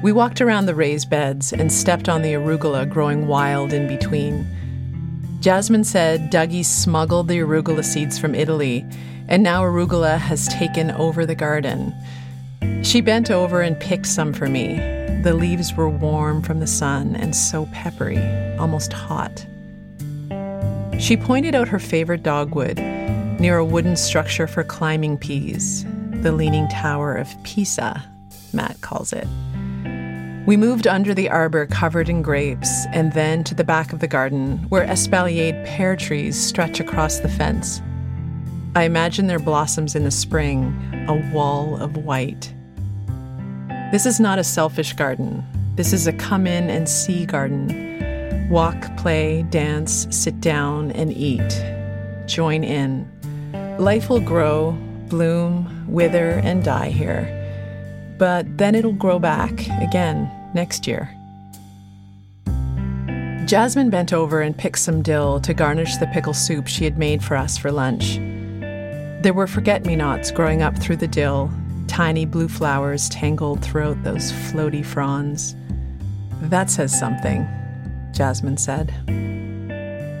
We 0.00 0.12
walked 0.12 0.40
around 0.40 0.66
the 0.66 0.76
raised 0.76 1.10
beds 1.10 1.52
and 1.52 1.72
stepped 1.72 2.08
on 2.08 2.22
the 2.22 2.34
arugula 2.34 2.88
growing 2.88 3.26
wild 3.26 3.72
in 3.72 3.88
between. 3.88 4.46
Jasmine 5.40 5.82
said 5.82 6.30
Dougie 6.30 6.64
smuggled 6.64 7.26
the 7.26 7.40
arugula 7.40 7.84
seeds 7.84 8.16
from 8.16 8.36
Italy, 8.36 8.86
and 9.26 9.42
now 9.42 9.62
arugula 9.62 10.16
has 10.16 10.46
taken 10.46 10.92
over 10.92 11.26
the 11.26 11.34
garden. 11.34 11.92
She 12.84 13.00
bent 13.00 13.32
over 13.32 13.60
and 13.60 13.78
picked 13.80 14.06
some 14.06 14.32
for 14.32 14.48
me. 14.48 14.76
The 15.24 15.34
leaves 15.34 15.74
were 15.74 15.88
warm 15.88 16.42
from 16.42 16.60
the 16.60 16.68
sun 16.68 17.16
and 17.16 17.34
so 17.34 17.66
peppery, 17.72 18.18
almost 18.56 18.92
hot. 18.92 19.44
She 20.98 21.16
pointed 21.16 21.54
out 21.54 21.68
her 21.68 21.78
favorite 21.78 22.22
dogwood 22.22 22.78
near 23.40 23.58
a 23.58 23.64
wooden 23.64 23.96
structure 23.96 24.46
for 24.46 24.62
climbing 24.62 25.18
peas, 25.18 25.84
the 26.22 26.32
Leaning 26.32 26.68
Tower 26.68 27.14
of 27.14 27.30
Pisa, 27.42 28.02
Matt 28.52 28.80
calls 28.80 29.12
it. 29.12 29.26
We 30.46 30.56
moved 30.56 30.86
under 30.86 31.14
the 31.14 31.28
arbor 31.28 31.66
covered 31.66 32.08
in 32.08 32.22
grapes 32.22 32.86
and 32.92 33.12
then 33.12 33.44
to 33.44 33.54
the 33.54 33.64
back 33.64 33.92
of 33.92 34.00
the 34.00 34.06
garden 34.06 34.58
where 34.68 34.84
espaliered 34.84 35.66
pear 35.66 35.96
trees 35.96 36.40
stretch 36.40 36.80
across 36.80 37.18
the 37.18 37.28
fence. 37.28 37.80
I 38.76 38.84
imagine 38.84 39.26
their 39.26 39.38
blossoms 39.38 39.94
in 39.94 40.04
the 40.04 40.10
spring, 40.10 40.74
a 41.08 41.14
wall 41.34 41.80
of 41.80 41.96
white. 41.96 42.52
This 43.90 44.06
is 44.06 44.20
not 44.20 44.38
a 44.38 44.44
selfish 44.44 44.92
garden. 44.92 45.44
This 45.76 45.92
is 45.92 46.06
a 46.06 46.12
come 46.12 46.46
in 46.46 46.70
and 46.70 46.88
see 46.88 47.26
garden 47.26 47.93
Walk, 48.54 48.96
play, 48.96 49.42
dance, 49.50 50.06
sit 50.10 50.40
down, 50.40 50.92
and 50.92 51.12
eat. 51.12 51.60
Join 52.26 52.62
in. 52.62 53.04
Life 53.80 54.08
will 54.08 54.20
grow, 54.20 54.78
bloom, 55.08 55.84
wither, 55.88 56.40
and 56.44 56.62
die 56.62 56.90
here. 56.90 57.26
But 58.16 58.56
then 58.56 58.76
it'll 58.76 58.92
grow 58.92 59.18
back 59.18 59.66
again 59.82 60.30
next 60.54 60.86
year. 60.86 61.12
Jasmine 63.44 63.90
bent 63.90 64.12
over 64.12 64.40
and 64.40 64.56
picked 64.56 64.78
some 64.78 65.02
dill 65.02 65.40
to 65.40 65.52
garnish 65.52 65.96
the 65.96 66.06
pickle 66.06 66.32
soup 66.32 66.68
she 66.68 66.84
had 66.84 66.96
made 66.96 67.24
for 67.24 67.36
us 67.36 67.58
for 67.58 67.72
lunch. 67.72 68.18
There 69.24 69.34
were 69.34 69.48
forget 69.48 69.84
me 69.84 69.96
nots 69.96 70.30
growing 70.30 70.62
up 70.62 70.78
through 70.78 70.98
the 70.98 71.08
dill, 71.08 71.50
tiny 71.88 72.24
blue 72.24 72.46
flowers 72.46 73.08
tangled 73.08 73.64
throughout 73.64 74.04
those 74.04 74.30
floaty 74.30 74.84
fronds. 74.84 75.56
That 76.40 76.70
says 76.70 76.96
something. 76.96 77.48
Jasmine 78.14 78.56
said. 78.56 78.94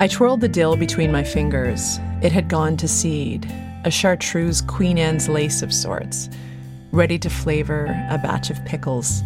I 0.00 0.08
twirled 0.08 0.40
the 0.40 0.48
dill 0.48 0.76
between 0.76 1.12
my 1.12 1.22
fingers. 1.22 1.98
It 2.20 2.32
had 2.32 2.48
gone 2.48 2.76
to 2.78 2.88
seed, 2.88 3.50
a 3.84 3.90
chartreuse 3.90 4.60
Queen 4.60 4.98
Anne's 4.98 5.28
lace 5.28 5.62
of 5.62 5.72
sorts, 5.72 6.28
ready 6.90 7.18
to 7.20 7.30
flavor 7.30 7.86
a 8.10 8.18
batch 8.18 8.50
of 8.50 8.62
pickles. 8.64 9.22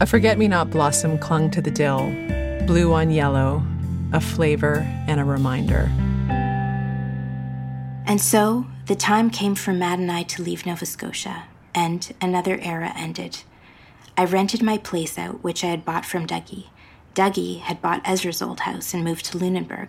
A 0.00 0.06
forget 0.06 0.38
me 0.38 0.48
not 0.48 0.70
blossom 0.70 1.18
clung 1.18 1.50
to 1.50 1.60
the 1.60 1.70
dill, 1.70 2.06
blue 2.66 2.92
on 2.92 3.10
yellow, 3.10 3.62
a 4.12 4.20
flavor 4.20 4.76
and 5.08 5.20
a 5.20 5.24
reminder. 5.24 5.90
And 8.06 8.20
so 8.20 8.66
the 8.86 8.94
time 8.94 9.30
came 9.30 9.56
for 9.56 9.72
Matt 9.72 9.98
and 9.98 10.12
I 10.12 10.22
to 10.22 10.42
leave 10.42 10.64
Nova 10.64 10.86
Scotia, 10.86 11.44
and 11.74 12.14
another 12.20 12.58
era 12.62 12.92
ended. 12.96 13.42
I 14.16 14.24
rented 14.24 14.62
my 14.62 14.78
place 14.78 15.18
out, 15.18 15.42
which 15.42 15.64
I 15.64 15.68
had 15.68 15.84
bought 15.84 16.06
from 16.06 16.26
Dougie. 16.26 16.66
Dougie 17.16 17.60
had 17.60 17.80
bought 17.80 18.02
Ezra's 18.04 18.42
old 18.42 18.60
house 18.60 18.92
and 18.92 19.02
moved 19.02 19.24
to 19.24 19.38
Lunenburg. 19.38 19.88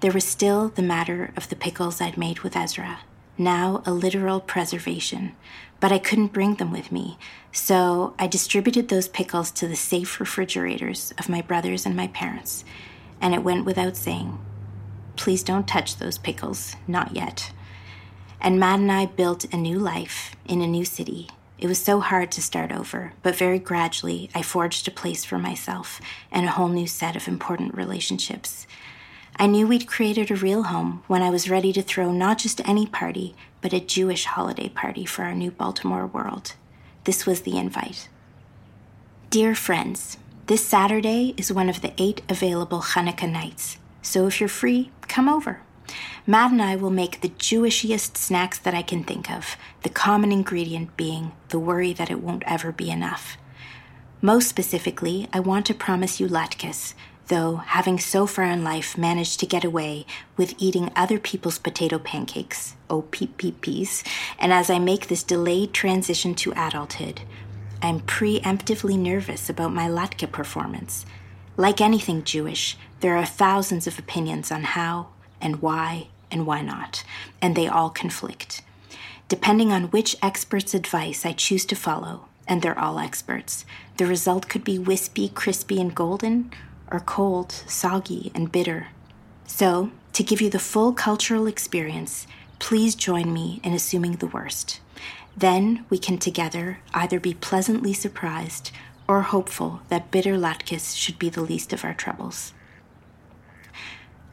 There 0.00 0.12
was 0.12 0.24
still 0.24 0.68
the 0.68 0.82
matter 0.82 1.32
of 1.34 1.48
the 1.48 1.56
pickles 1.56 2.02
I'd 2.02 2.18
made 2.18 2.40
with 2.40 2.54
Ezra, 2.54 2.98
now 3.38 3.82
a 3.86 3.92
literal 3.92 4.40
preservation, 4.40 5.34
but 5.80 5.90
I 5.90 5.98
couldn't 5.98 6.34
bring 6.34 6.56
them 6.56 6.70
with 6.70 6.92
me, 6.92 7.16
so 7.50 8.14
I 8.18 8.26
distributed 8.26 8.88
those 8.88 9.08
pickles 9.08 9.50
to 9.52 9.66
the 9.66 9.74
safe 9.74 10.20
refrigerators 10.20 11.14
of 11.18 11.30
my 11.30 11.40
brothers 11.40 11.86
and 11.86 11.96
my 11.96 12.08
parents, 12.08 12.62
and 13.22 13.32
it 13.32 13.42
went 13.42 13.64
without 13.64 13.96
saying. 13.96 14.38
Please 15.16 15.42
don't 15.42 15.66
touch 15.66 15.96
those 15.96 16.18
pickles, 16.18 16.76
not 16.86 17.16
yet. 17.16 17.52
And 18.38 18.60
Matt 18.60 18.80
and 18.80 18.92
I 18.92 19.06
built 19.06 19.50
a 19.50 19.56
new 19.56 19.78
life 19.78 20.36
in 20.44 20.60
a 20.60 20.66
new 20.66 20.84
city 20.84 21.30
it 21.60 21.66
was 21.66 21.78
so 21.78 22.00
hard 22.00 22.32
to 22.32 22.42
start 22.42 22.72
over, 22.72 23.12
but 23.22 23.36
very 23.36 23.58
gradually 23.58 24.30
I 24.34 24.40
forged 24.40 24.88
a 24.88 24.90
place 24.90 25.26
for 25.26 25.36
myself 25.36 26.00
and 26.32 26.46
a 26.46 26.50
whole 26.50 26.68
new 26.68 26.86
set 26.86 27.16
of 27.16 27.28
important 27.28 27.74
relationships. 27.74 28.66
I 29.36 29.46
knew 29.46 29.66
we'd 29.66 29.86
created 29.86 30.30
a 30.30 30.36
real 30.36 30.64
home 30.64 31.02
when 31.06 31.22
I 31.22 31.28
was 31.28 31.50
ready 31.50 31.72
to 31.74 31.82
throw 31.82 32.12
not 32.12 32.38
just 32.38 32.66
any 32.66 32.86
party, 32.86 33.34
but 33.60 33.74
a 33.74 33.80
Jewish 33.80 34.24
holiday 34.24 34.70
party 34.70 35.04
for 35.04 35.22
our 35.22 35.34
new 35.34 35.50
Baltimore 35.50 36.06
world. 36.06 36.54
This 37.04 37.26
was 37.26 37.42
the 37.42 37.58
invite. 37.58 38.08
Dear 39.28 39.54
friends, 39.54 40.16
this 40.46 40.66
Saturday 40.66 41.34
is 41.36 41.52
one 41.52 41.68
of 41.68 41.82
the 41.82 41.92
eight 41.98 42.22
available 42.28 42.80
Hanukkah 42.80 43.30
nights, 43.30 43.76
so 44.00 44.26
if 44.26 44.40
you're 44.40 44.48
free, 44.48 44.90
come 45.02 45.28
over. 45.28 45.60
Matt 46.26 46.52
and 46.52 46.62
I 46.62 46.76
will 46.76 46.90
make 46.90 47.20
the 47.20 47.28
Jewishiest 47.28 48.16
snacks 48.16 48.58
that 48.58 48.74
I 48.74 48.82
can 48.82 49.04
think 49.04 49.30
of, 49.30 49.56
the 49.82 49.88
common 49.88 50.32
ingredient 50.32 50.96
being 50.96 51.32
the 51.48 51.58
worry 51.58 51.92
that 51.92 52.10
it 52.10 52.22
won't 52.22 52.44
ever 52.46 52.72
be 52.72 52.90
enough. 52.90 53.36
Most 54.22 54.48
specifically, 54.48 55.28
I 55.32 55.40
want 55.40 55.66
to 55.66 55.74
promise 55.74 56.20
you 56.20 56.28
latkes, 56.28 56.94
though 57.28 57.56
having 57.56 57.98
so 57.98 58.26
far 58.26 58.44
in 58.44 58.62
life 58.62 58.98
managed 58.98 59.40
to 59.40 59.46
get 59.46 59.64
away 59.64 60.04
with 60.36 60.54
eating 60.58 60.92
other 60.94 61.18
people's 61.18 61.58
potato 61.58 61.98
pancakes, 61.98 62.74
oh, 62.90 63.02
OPPPs, 63.02 64.04
and 64.38 64.52
as 64.52 64.68
I 64.68 64.78
make 64.78 65.08
this 65.08 65.22
delayed 65.22 65.72
transition 65.72 66.34
to 66.34 66.52
adulthood, 66.56 67.22
I'm 67.80 68.00
preemptively 68.00 68.98
nervous 68.98 69.48
about 69.48 69.72
my 69.72 69.88
latke 69.88 70.30
performance. 70.30 71.06
Like 71.56 71.80
anything 71.80 72.24
Jewish, 72.24 72.76
there 73.00 73.16
are 73.16 73.24
thousands 73.24 73.86
of 73.86 73.98
opinions 73.98 74.52
on 74.52 74.64
how, 74.64 75.08
and 75.40 75.62
why 75.62 76.08
and 76.30 76.46
why 76.46 76.62
not, 76.62 77.04
and 77.42 77.56
they 77.56 77.66
all 77.66 77.90
conflict. 77.90 78.62
Depending 79.28 79.72
on 79.72 79.84
which 79.84 80.16
expert's 80.22 80.74
advice 80.74 81.24
I 81.24 81.32
choose 81.32 81.64
to 81.66 81.76
follow, 81.76 82.26
and 82.46 82.62
they're 82.62 82.78
all 82.78 82.98
experts, 82.98 83.64
the 83.96 84.06
result 84.06 84.48
could 84.48 84.64
be 84.64 84.78
wispy, 84.78 85.28
crispy, 85.28 85.80
and 85.80 85.94
golden, 85.94 86.50
or 86.90 87.00
cold, 87.00 87.52
soggy, 87.52 88.32
and 88.34 88.50
bitter. 88.50 88.88
So, 89.46 89.90
to 90.14 90.24
give 90.24 90.40
you 90.40 90.50
the 90.50 90.58
full 90.58 90.92
cultural 90.92 91.46
experience, 91.46 92.26
please 92.58 92.94
join 92.94 93.32
me 93.32 93.60
in 93.62 93.72
assuming 93.72 94.16
the 94.16 94.26
worst. 94.26 94.80
Then 95.36 95.84
we 95.88 95.98
can 95.98 96.18
together 96.18 96.78
either 96.92 97.20
be 97.20 97.34
pleasantly 97.34 97.92
surprised 97.92 98.72
or 99.06 99.22
hopeful 99.22 99.82
that 99.88 100.10
bitter 100.10 100.34
latkes 100.34 100.96
should 100.96 101.18
be 101.18 101.30
the 101.30 101.40
least 101.40 101.72
of 101.72 101.84
our 101.84 101.94
troubles. 101.94 102.52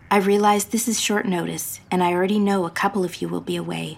I 0.10 0.20
realize 0.20 0.66
this 0.66 0.88
is 0.88 1.02
short 1.02 1.26
notice, 1.26 1.82
and 1.92 2.02
I 2.02 2.14
already 2.14 2.40
know 2.40 2.66
a 2.66 2.70
couple 2.70 3.04
of 3.04 3.22
you 3.22 3.28
will 3.28 3.42
be 3.42 3.58
away, 3.58 3.98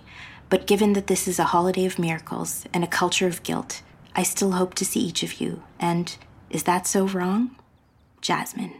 but 0.49 0.65
given 0.65 0.93
that 0.93 1.05
this 1.05 1.27
is 1.27 1.37
a 1.37 1.43
holiday 1.43 1.85
of 1.85 1.99
miracles 1.99 2.65
and 2.73 2.83
a 2.83 2.87
culture 2.87 3.27
of 3.27 3.43
guilt, 3.43 3.83
I 4.15 4.23
still 4.23 4.53
hope 4.53 4.73
to 4.75 4.85
see 4.85 5.01
each 5.01 5.21
of 5.21 5.39
you, 5.39 5.61
and 5.79 6.17
is 6.49 6.63
that 6.63 6.87
so 6.87 7.05
wrong? 7.05 7.55
Jasmine. 8.21 8.73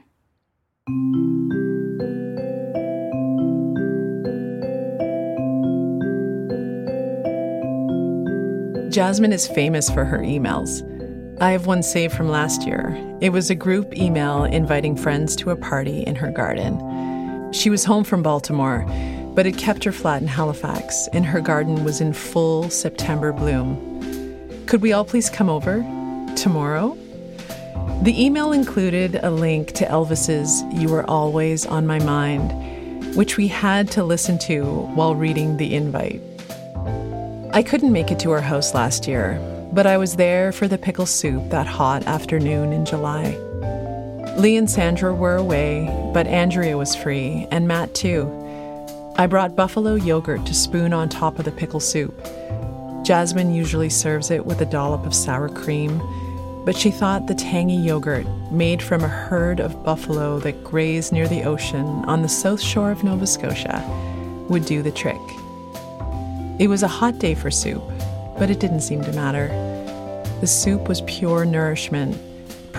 Jasmine 8.92 9.34
is 9.34 9.48
famous 9.48 9.88
for 9.88 10.04
her 10.04 10.18
emails. 10.18 10.82
I 11.40 11.52
have 11.52 11.68
one 11.68 11.84
saved 11.84 12.16
from 12.16 12.28
last 12.28 12.66
year. 12.66 12.98
It 13.22 13.30
was 13.30 13.52
a 13.52 13.56
group 13.56 13.96
email 13.96 14.46
inviting 14.46 14.96
friends 14.96 15.36
to 15.38 15.52
a 15.52 15.56
party 15.56 16.02
in 16.02 16.16
her 16.16 16.32
garden. 16.32 16.89
She 17.52 17.70
was 17.70 17.86
home 17.86 18.04
from 18.04 18.24
Baltimore, 18.24 18.86
but 19.36 19.46
had 19.46 19.58
kept 19.58 19.84
her 19.84 19.92
flat 19.92 20.22
in 20.22 20.28
Halifax, 20.28 21.08
and 21.14 21.26
her 21.26 21.42
garden 21.42 21.84
was 21.84 22.02
in 22.02 22.14
full 22.14 22.70
September 22.70 23.32
bloom. 23.32 24.66
Could 24.66 24.82
we 24.82 24.94
all 24.94 25.06
please 25.06 25.30
come 25.30 25.50
over 25.50 25.78
tomorrow? 26.36 26.98
The 28.04 28.16
email 28.16 28.52
included 28.52 29.20
a 29.24 29.32
link 29.32 29.74
to 29.74 29.86
Elvis's 29.86 30.64
You 30.72 30.90
Were 30.90 31.10
Always 31.10 31.66
on 31.66 31.86
My 31.86 32.00
Mind 32.00 32.70
which 33.16 33.38
we 33.38 33.48
had 33.48 33.90
to 33.92 34.04
listen 34.04 34.38
to 34.38 34.64
while 34.64 35.16
reading 35.16 35.58
the 35.58 35.74
invite. 35.74 36.22
I 37.54 37.64
couldn't 37.64 37.92
make 37.92 38.12
it 38.12 38.20
to 38.20 38.30
her 38.32 38.42
house 38.42 38.74
last 38.74 39.08
year, 39.08 39.40
but 39.74 39.88
I 39.88 39.98
was 39.98 40.16
there 40.16 40.52
for 40.52 40.68
the 40.68 40.78
pickle 40.78 41.06
soup 41.06 41.50
that 41.50 41.68
hot 41.68 42.06
afternoon 42.06 42.72
in 42.72 42.86
July. 42.86 43.49
Lee 44.40 44.56
and 44.56 44.72
Sandra 44.72 45.14
were 45.14 45.36
away, 45.36 45.86
but 46.14 46.26
Andrea 46.26 46.78
was 46.78 46.96
free, 46.96 47.46
and 47.52 47.68
Matt 47.68 47.94
too. 47.94 48.26
I 49.18 49.28
brought 49.28 49.58
buffalo 49.58 49.96
yogurt 49.96 50.46
to 50.46 50.54
spoon 50.54 50.94
on 50.94 51.10
top 51.10 51.40
of 51.40 51.44
the 51.44 51.52
pickle 51.52 51.82
soup. 51.82 52.18
Jasmine 53.04 53.54
usually 53.54 53.90
serves 53.90 54.32
it 54.32 54.46
with 54.46 54.62
a 54.62 54.66
dollop 54.66 55.06
of 55.06 55.14
sour 55.14 55.50
cream, 55.50 56.02
but 56.64 56.78
she 56.78 56.90
thought 56.90 57.28
the 57.28 57.36
tangy 57.36 57.76
yogurt, 57.76 58.26
made 58.50 58.82
from 58.82 59.04
a 59.04 59.10
herd 59.10 59.60
of 59.60 59.84
buffalo 59.84 60.40
that 60.40 60.64
graze 60.64 61.12
near 61.12 61.28
the 61.28 61.44
ocean 61.44 61.86
on 62.06 62.22
the 62.22 62.30
south 62.30 62.62
shore 62.62 62.92
of 62.92 63.04
Nova 63.04 63.28
Scotia, 63.28 63.84
would 64.48 64.64
do 64.64 64.82
the 64.82 64.92
trick. 64.92 65.20
It 66.60 66.70
was 66.70 66.84
a 66.84 66.88
hot 66.88 67.20
day 67.20 67.36
for 67.36 67.52
soup, 67.52 67.84
but 68.38 68.50
it 68.50 68.62
didn't 68.62 68.82
seem 68.82 69.04
to 69.04 69.12
matter. 69.12 69.50
The 70.40 70.48
soup 70.48 70.88
was 70.88 71.02
pure 71.02 71.44
nourishment, 71.44 72.16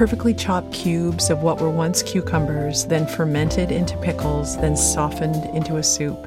perfectly 0.01 0.33
chopped 0.33 0.73
cubes 0.73 1.29
of 1.29 1.43
what 1.43 1.61
were 1.61 1.69
once 1.69 2.03
cucumbers, 2.03 2.87
then 2.87 3.07
fermented 3.07 3.71
into 3.71 3.95
pickles, 3.99 4.57
then 4.57 4.75
softened 4.75 5.45
into 5.55 5.77
a 5.77 5.83
soup. 5.83 6.27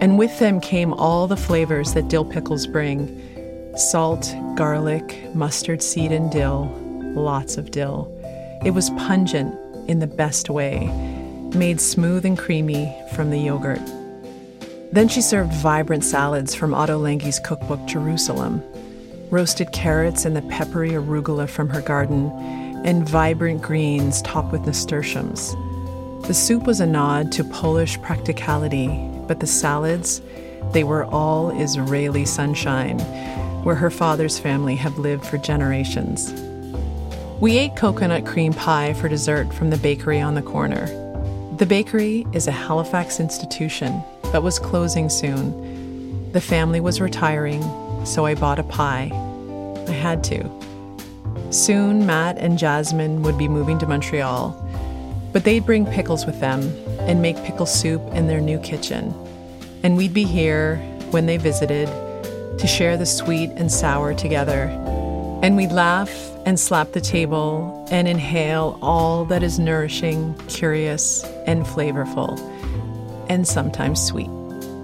And 0.00 0.16
with 0.16 0.38
them 0.38 0.60
came 0.60 0.92
all 0.92 1.26
the 1.26 1.36
flavors 1.36 1.94
that 1.94 2.06
dill 2.06 2.24
pickles 2.24 2.68
bring 2.68 3.20
salt, 3.76 4.32
garlic, 4.54 5.18
mustard 5.34 5.82
seed, 5.82 6.12
and 6.12 6.30
dill, 6.30 6.72
lots 7.16 7.56
of 7.56 7.72
dill. 7.72 8.08
It 8.64 8.70
was 8.70 8.90
pungent 8.90 9.56
in 9.88 9.98
the 9.98 10.06
best 10.06 10.48
way, 10.48 10.86
made 11.56 11.80
smooth 11.80 12.24
and 12.24 12.38
creamy 12.38 12.96
from 13.12 13.30
the 13.30 13.40
yogurt. 13.40 13.82
Then 14.92 15.08
she 15.08 15.20
served 15.20 15.52
vibrant 15.52 16.04
salads 16.04 16.54
from 16.54 16.70
Ottolenghi's 16.70 17.40
cookbook 17.40 17.84
Jerusalem, 17.86 18.62
roasted 19.30 19.72
carrots 19.72 20.24
and 20.24 20.36
the 20.36 20.42
peppery 20.42 20.90
arugula 20.90 21.48
from 21.48 21.70
her 21.70 21.82
garden, 21.82 22.30
and 22.84 23.08
vibrant 23.08 23.62
greens 23.62 24.22
topped 24.22 24.52
with 24.52 24.66
nasturtiums. 24.66 25.54
The 26.26 26.34
soup 26.34 26.64
was 26.66 26.80
a 26.80 26.86
nod 26.86 27.32
to 27.32 27.44
Polish 27.44 28.00
practicality, 28.02 28.88
but 29.26 29.40
the 29.40 29.46
salads, 29.46 30.20
they 30.72 30.84
were 30.84 31.04
all 31.06 31.50
Israeli 31.50 32.24
sunshine, 32.24 32.98
where 33.64 33.74
her 33.74 33.90
father's 33.90 34.38
family 34.38 34.76
have 34.76 34.98
lived 34.98 35.24
for 35.24 35.38
generations. 35.38 36.32
We 37.40 37.56
ate 37.56 37.76
coconut 37.76 38.26
cream 38.26 38.52
pie 38.52 38.94
for 38.94 39.08
dessert 39.08 39.54
from 39.54 39.70
the 39.70 39.76
bakery 39.76 40.20
on 40.20 40.34
the 40.34 40.42
corner. 40.42 40.86
The 41.56 41.66
bakery 41.66 42.26
is 42.32 42.46
a 42.46 42.52
Halifax 42.52 43.20
institution, 43.20 44.02
but 44.32 44.42
was 44.42 44.58
closing 44.58 45.08
soon. 45.08 46.30
The 46.32 46.40
family 46.40 46.80
was 46.80 47.00
retiring, 47.00 47.62
so 48.04 48.26
I 48.26 48.34
bought 48.34 48.58
a 48.58 48.64
pie. 48.64 49.10
I 49.86 49.92
had 49.92 50.22
to. 50.24 50.44
Soon, 51.50 52.04
Matt 52.04 52.36
and 52.38 52.58
Jasmine 52.58 53.22
would 53.22 53.38
be 53.38 53.48
moving 53.48 53.78
to 53.78 53.86
Montreal, 53.86 54.50
but 55.32 55.44
they'd 55.44 55.64
bring 55.64 55.86
pickles 55.86 56.26
with 56.26 56.40
them 56.40 56.60
and 57.00 57.22
make 57.22 57.42
pickle 57.42 57.66
soup 57.66 58.02
in 58.12 58.26
their 58.26 58.40
new 58.40 58.58
kitchen. 58.58 59.14
And 59.82 59.96
we'd 59.96 60.12
be 60.12 60.24
here 60.24 60.76
when 61.10 61.26
they 61.26 61.38
visited 61.38 61.88
to 62.58 62.66
share 62.66 62.96
the 62.96 63.06
sweet 63.06 63.50
and 63.56 63.72
sour 63.72 64.12
together. 64.12 64.64
And 65.42 65.56
we'd 65.56 65.72
laugh 65.72 66.10
and 66.44 66.60
slap 66.60 66.92
the 66.92 67.00
table 67.00 67.86
and 67.90 68.08
inhale 68.08 68.78
all 68.82 69.24
that 69.26 69.42
is 69.42 69.58
nourishing, 69.58 70.34
curious, 70.48 71.24
and 71.46 71.64
flavorful, 71.64 72.38
and 73.30 73.46
sometimes 73.46 74.02
sweet. 74.02 74.28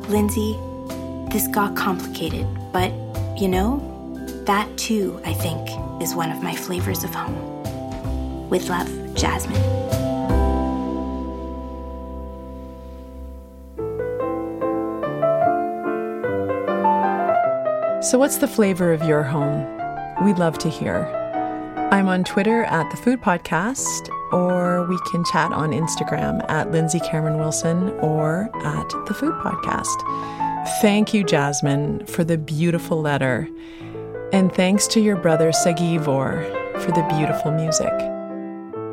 Lindsay, 0.08 0.58
this 1.30 1.46
got 1.48 1.76
complicated, 1.76 2.46
but 2.72 2.90
you 3.36 3.48
know, 3.48 3.80
that 4.46 4.68
too, 4.78 5.20
I 5.24 5.32
think, 5.34 5.68
is 6.00 6.14
one 6.14 6.30
of 6.30 6.42
my 6.42 6.54
flavors 6.54 7.04
of 7.04 7.14
home. 7.14 8.48
With 8.48 8.68
love, 8.68 8.88
Jasmine. 9.14 9.54
So, 18.02 18.18
what's 18.18 18.36
the 18.36 18.46
flavor 18.46 18.92
of 18.92 19.02
your 19.04 19.22
home? 19.22 19.66
We'd 20.24 20.38
love 20.38 20.58
to 20.58 20.68
hear. 20.68 21.06
I'm 21.90 22.06
on 22.06 22.22
Twitter 22.24 22.64
at 22.64 22.90
The 22.90 22.96
Food 22.98 23.20
Podcast, 23.22 24.10
or 24.32 24.84
we 24.84 24.98
can 25.10 25.24
chat 25.24 25.52
on 25.52 25.70
Instagram 25.70 26.44
at 26.50 26.70
Lindsay 26.70 27.00
Cameron 27.00 27.38
Wilson 27.38 27.90
or 28.00 28.50
at 28.62 28.88
The 29.06 29.14
Food 29.14 29.34
Podcast. 29.34 29.94
Thank 30.80 31.14
you, 31.14 31.24
Jasmine, 31.24 32.04
for 32.06 32.24
the 32.24 32.36
beautiful 32.36 33.00
letter. 33.00 33.48
And 34.34 34.52
thanks 34.52 34.88
to 34.88 35.00
your 35.00 35.14
brother 35.14 35.52
Sageev 35.52 36.08
Oore 36.08 36.42
for 36.80 36.90
the 36.90 37.06
beautiful 37.16 37.52
music. 37.52 37.92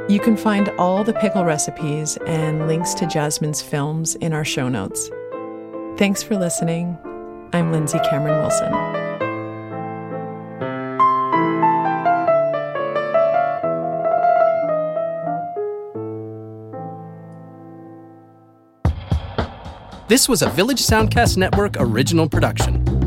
You 0.07 0.19
can 0.19 0.37
find 0.37 0.69
all 0.77 1.03
the 1.03 1.13
pickle 1.13 1.43
recipes 1.43 2.15
and 2.27 2.67
links 2.67 2.93
to 2.93 3.07
Jasmine's 3.07 3.59
films 3.59 4.13
in 4.13 4.33
our 4.33 4.45
show 4.45 4.69
notes. 4.69 5.09
Thanks 5.97 6.21
for 6.21 6.37
listening. 6.37 6.95
I'm 7.53 7.71
Lindsay 7.71 7.97
Cameron 8.07 8.37
Wilson. 8.37 8.71
This 20.07 20.29
was 20.29 20.43
a 20.43 20.51
Village 20.51 20.83
Soundcast 20.83 21.35
Network 21.35 21.77
original 21.79 22.29
production. 22.29 23.00